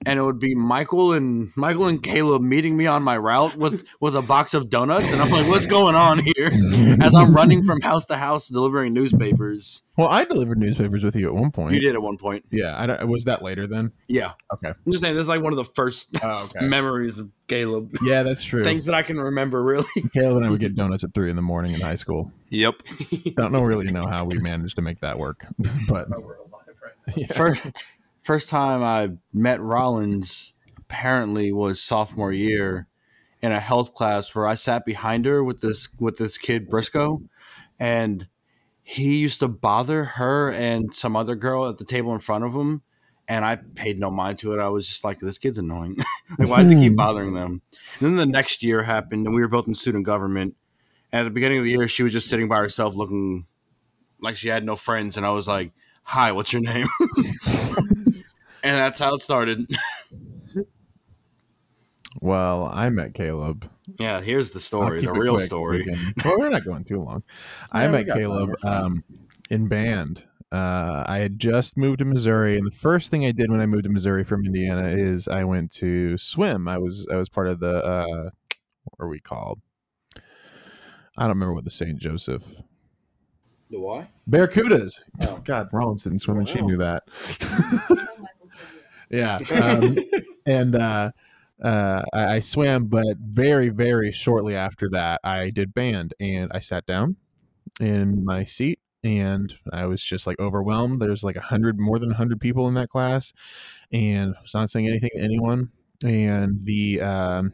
[0.06, 3.86] and it would be Michael and Michael and Caleb meeting me on my route with
[4.00, 6.50] with a box of donuts, and I'm like, what's going on here?
[7.02, 9.84] As I'm running from house to house delivering newspapers.
[9.98, 11.74] Well, I delivered newspapers with you at one point.
[11.76, 12.74] You did at one point, Yeah.
[12.82, 13.92] I don't, was that later then?
[14.08, 14.32] yeah.
[14.54, 14.70] Okay.
[14.70, 16.66] I'm just saying this is like one of the first Oh, okay.
[16.66, 17.92] memories of Caleb.
[18.02, 18.64] Yeah, that's true.
[18.64, 19.84] Things that I can remember really.
[20.14, 22.32] Caleb and I would get donuts at three in the morning in high school.
[22.50, 22.82] Yep.
[23.36, 25.46] Don't know really know how we managed to make that work,
[25.90, 26.52] but we're alive
[26.82, 27.14] right now.
[27.18, 27.28] yeah.
[27.34, 27.62] first
[28.30, 32.86] first time I met Rollins apparently was sophomore year
[33.42, 37.24] in a health class where I sat behind her with this with this kid Briscoe
[37.80, 38.28] and
[38.84, 42.54] he used to bother her and some other girl at the table in front of
[42.54, 42.84] him
[43.28, 44.60] and I paid no mind to it.
[44.60, 45.98] I was just like, this kid's annoying.
[46.38, 46.98] like, why does he keep hmm.
[46.98, 47.64] bothering them?
[48.00, 50.56] And then the next year happened, and we were both in student government.
[51.12, 53.48] And at the beginning of the year, she was just sitting by herself, looking
[54.20, 55.16] like she had no friends.
[55.18, 55.72] And I was like,
[56.04, 56.88] "Hi, what's your name?"
[58.64, 59.70] and that's how it started.
[62.22, 63.70] Well, I met Caleb.
[64.00, 65.46] Yeah, here's the story, the real quick.
[65.46, 65.84] story.
[65.86, 67.24] We well, we're not going too long.
[67.72, 69.04] I Yeah, met Caleb um,
[69.50, 70.24] in band.
[70.52, 73.68] Uh, I had just moved to Missouri, and the first thing I did when I
[73.68, 76.68] moved to Missouri from Indiana is I went to swim.
[76.68, 78.30] I was I was part of the uh,
[78.84, 79.62] what are we called?
[80.16, 82.00] I don't remember what the St.
[82.00, 82.56] Joseph
[83.70, 84.10] The why?
[84.28, 85.00] Barracudas.
[85.22, 85.42] Oh.
[85.44, 87.04] God, Rollins didn't swim, and she knew that.
[89.10, 89.98] yeah, um,
[90.46, 91.12] and uh,
[91.64, 96.60] uh, I, I swam, but very, very shortly after that, I did band, and I
[96.60, 97.18] sat down
[97.80, 101.02] in my seat, and I was just like overwhelmed.
[101.02, 103.34] There's like a hundred, more than a hundred people in that class,
[103.92, 105.72] and I was not saying anything to anyone.
[106.06, 107.54] And the um,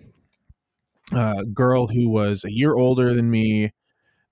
[1.13, 3.71] uh, girl who was a year older than me,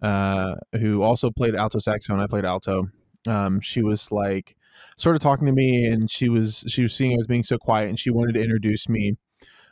[0.01, 2.89] uh, who also played alto saxophone, I played alto.
[3.27, 4.55] Um, she was like
[4.95, 7.57] sort of talking to me, and she was she was seeing I was being so
[7.57, 9.18] quiet, and she wanted to introduce me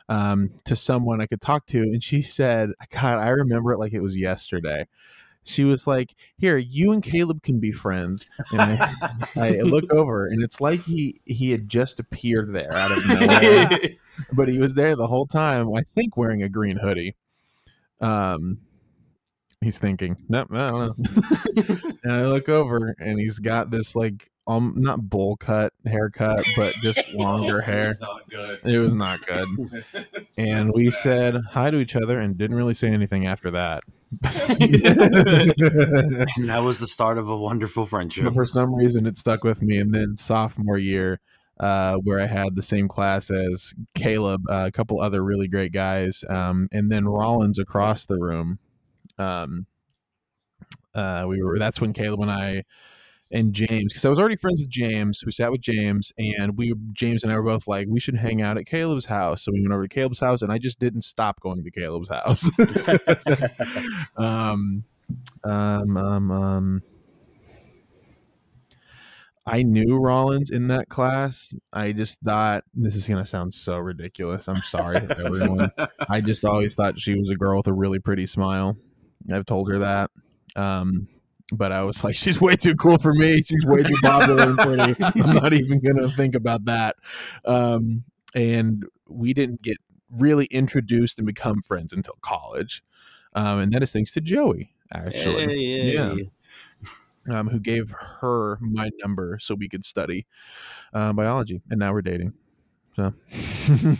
[0.08, 1.78] um, to someone I could talk to.
[1.80, 4.86] And she said, God, I remember it like it was yesterday.
[5.44, 8.26] She was like, Here, you and Caleb can be friends.
[8.52, 8.94] And I,
[9.36, 13.78] I look over, and it's like he he had just appeared there out of nowhere,
[14.34, 15.74] but he was there the whole time.
[15.74, 17.16] I think wearing a green hoodie.
[18.00, 18.58] Um,
[19.60, 21.92] he's thinking, Nope, I don't know.
[22.04, 26.74] and I look over, and he's got this like um not bowl cut haircut, but
[26.82, 27.94] just longer hair.
[28.00, 28.60] Not good.
[28.64, 29.84] It was not good.
[30.38, 33.82] And we said hi to each other and didn't really say anything after that.
[34.24, 34.30] And
[36.48, 38.24] that was the start of a wonderful friendship.
[38.24, 39.78] but for some reason it stuck with me.
[39.78, 41.20] And then sophomore year,
[41.60, 45.72] uh, where I had the same class as Caleb, uh, a couple other really great
[45.72, 48.58] guys, um, and then Rollins across the room.
[49.18, 49.66] Um,
[50.94, 52.64] uh, we were that's when Caleb and I
[53.32, 55.24] and James, because I was already friends with James.
[55.24, 58.42] We sat with James, and we James and I were both like, we should hang
[58.42, 59.42] out at Caleb's house.
[59.42, 62.10] So we went over to Caleb's house, and I just didn't stop going to Caleb's
[62.10, 62.50] house.
[64.16, 64.84] um,
[65.44, 66.82] um, um, um.
[69.44, 71.52] I knew Rollins in that class.
[71.72, 74.46] I just thought this is gonna sound so ridiculous.
[74.46, 75.72] I'm sorry, everyone.
[76.08, 78.76] I just always thought she was a girl with a really pretty smile.
[79.32, 80.10] I've told her that.
[80.54, 81.08] Um,
[81.52, 83.42] but I was like, she's way too cool for me.
[83.42, 85.04] She's way too popular and pretty.
[85.04, 86.96] I'm not even gonna think about that.
[87.44, 88.04] Um,
[88.34, 89.76] and we didn't get
[90.10, 92.82] really introduced and become friends until college.
[93.34, 95.92] Um, and that is thanks to Joey, actually.
[95.94, 96.14] Yeah.
[97.30, 100.26] Um, who gave her my number so we could study
[100.92, 102.32] uh, biology, and now we're dating.
[102.96, 103.14] So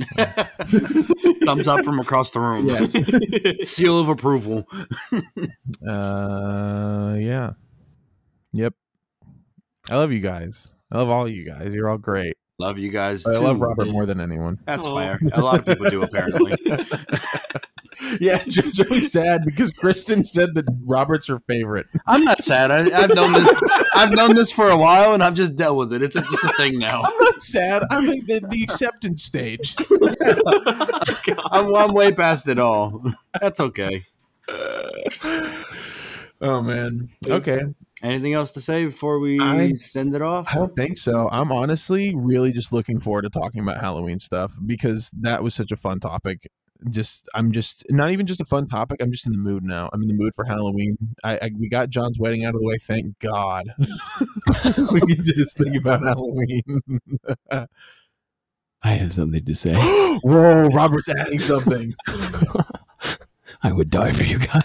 [1.44, 2.68] Thumbs up from across the room.
[2.68, 3.68] Yes.
[3.70, 4.68] Seal of approval.
[5.86, 7.52] Uh, yeah.
[8.52, 8.74] Yep.
[9.90, 10.68] I love you guys.
[10.92, 11.72] I love all you guys.
[11.72, 12.36] You're all great.
[12.58, 13.22] Love you guys.
[13.24, 13.62] But I love too.
[13.62, 14.58] Robert more than anyone.
[14.66, 14.94] That's Aw.
[14.94, 15.18] fair.
[15.32, 16.54] A lot of people do apparently.
[18.20, 21.86] Yeah, Jo- Joey's sad because Kristen said that Robert's her favorite.
[22.06, 22.70] I'm not sad.
[22.70, 23.60] I, I've known this.
[23.94, 26.02] I've known this for a while, and I've just dealt with it.
[26.02, 27.02] It's a, just a thing now.
[27.04, 27.82] I'm not sad.
[27.90, 29.76] I'm in the, the acceptance stage.
[31.32, 33.02] Oh, I'm, I'm way past it all.
[33.40, 34.04] That's okay.
[36.40, 37.08] oh man.
[37.26, 37.60] Okay.
[38.02, 40.48] Anything else to say before we I- send it off?
[40.50, 41.28] I don't think so.
[41.30, 45.70] I'm honestly really just looking forward to talking about Halloween stuff because that was such
[45.72, 46.50] a fun topic.
[46.88, 49.02] Just, I'm just not even just a fun topic.
[49.02, 49.90] I'm just in the mood now.
[49.92, 50.96] I'm in the mood for Halloween.
[51.22, 52.78] I, I we got John's wedding out of the way.
[52.78, 53.66] Thank God.
[54.92, 56.62] we can just think about Halloween.
[58.82, 59.74] I have something to say.
[60.22, 61.94] Whoa, Robert's adding something.
[63.62, 64.64] I would die for you guys.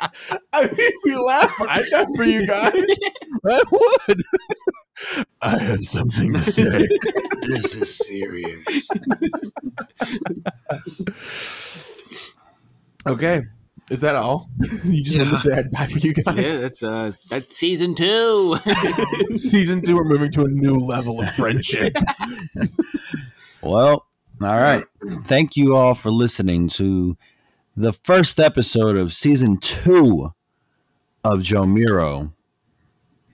[0.52, 1.54] I mean, we laugh.
[1.60, 2.84] I die for you guys.
[3.44, 4.22] I would.
[5.42, 6.86] I have something to say.
[7.42, 8.90] This is serious.
[13.06, 13.42] Okay.
[13.90, 14.48] Is that all?
[14.84, 16.36] you just want to say I'd die for you guys?
[16.36, 18.56] yeah, that's uh, that's season two.
[19.30, 21.94] Season two, we're moving to a new level of friendship.
[23.62, 24.06] Well,
[24.42, 24.84] all right.
[25.24, 27.16] Thank you all for listening to
[27.76, 30.32] the first episode of season two
[31.24, 32.32] of Joe Miro.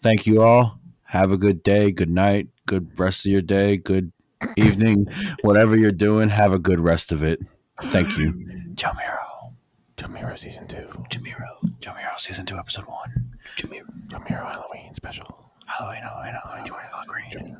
[0.01, 0.79] Thank you all.
[1.05, 4.13] Have a good day, good night, good rest of your day, good
[4.57, 5.07] evening,
[5.43, 6.29] whatever you're doing.
[6.29, 7.41] Have a good rest of it.
[7.85, 8.33] Thank you.
[8.75, 9.55] Joe Miro.
[9.97, 10.87] Jamiro season two.
[11.11, 11.59] Joe Miro.
[11.81, 13.37] Joe Miro, season two, episode one.
[13.57, 13.87] Joe Miro.
[14.09, 15.51] Jamiro Halloween special.
[15.67, 17.57] Halloween, Halloween, Halloween.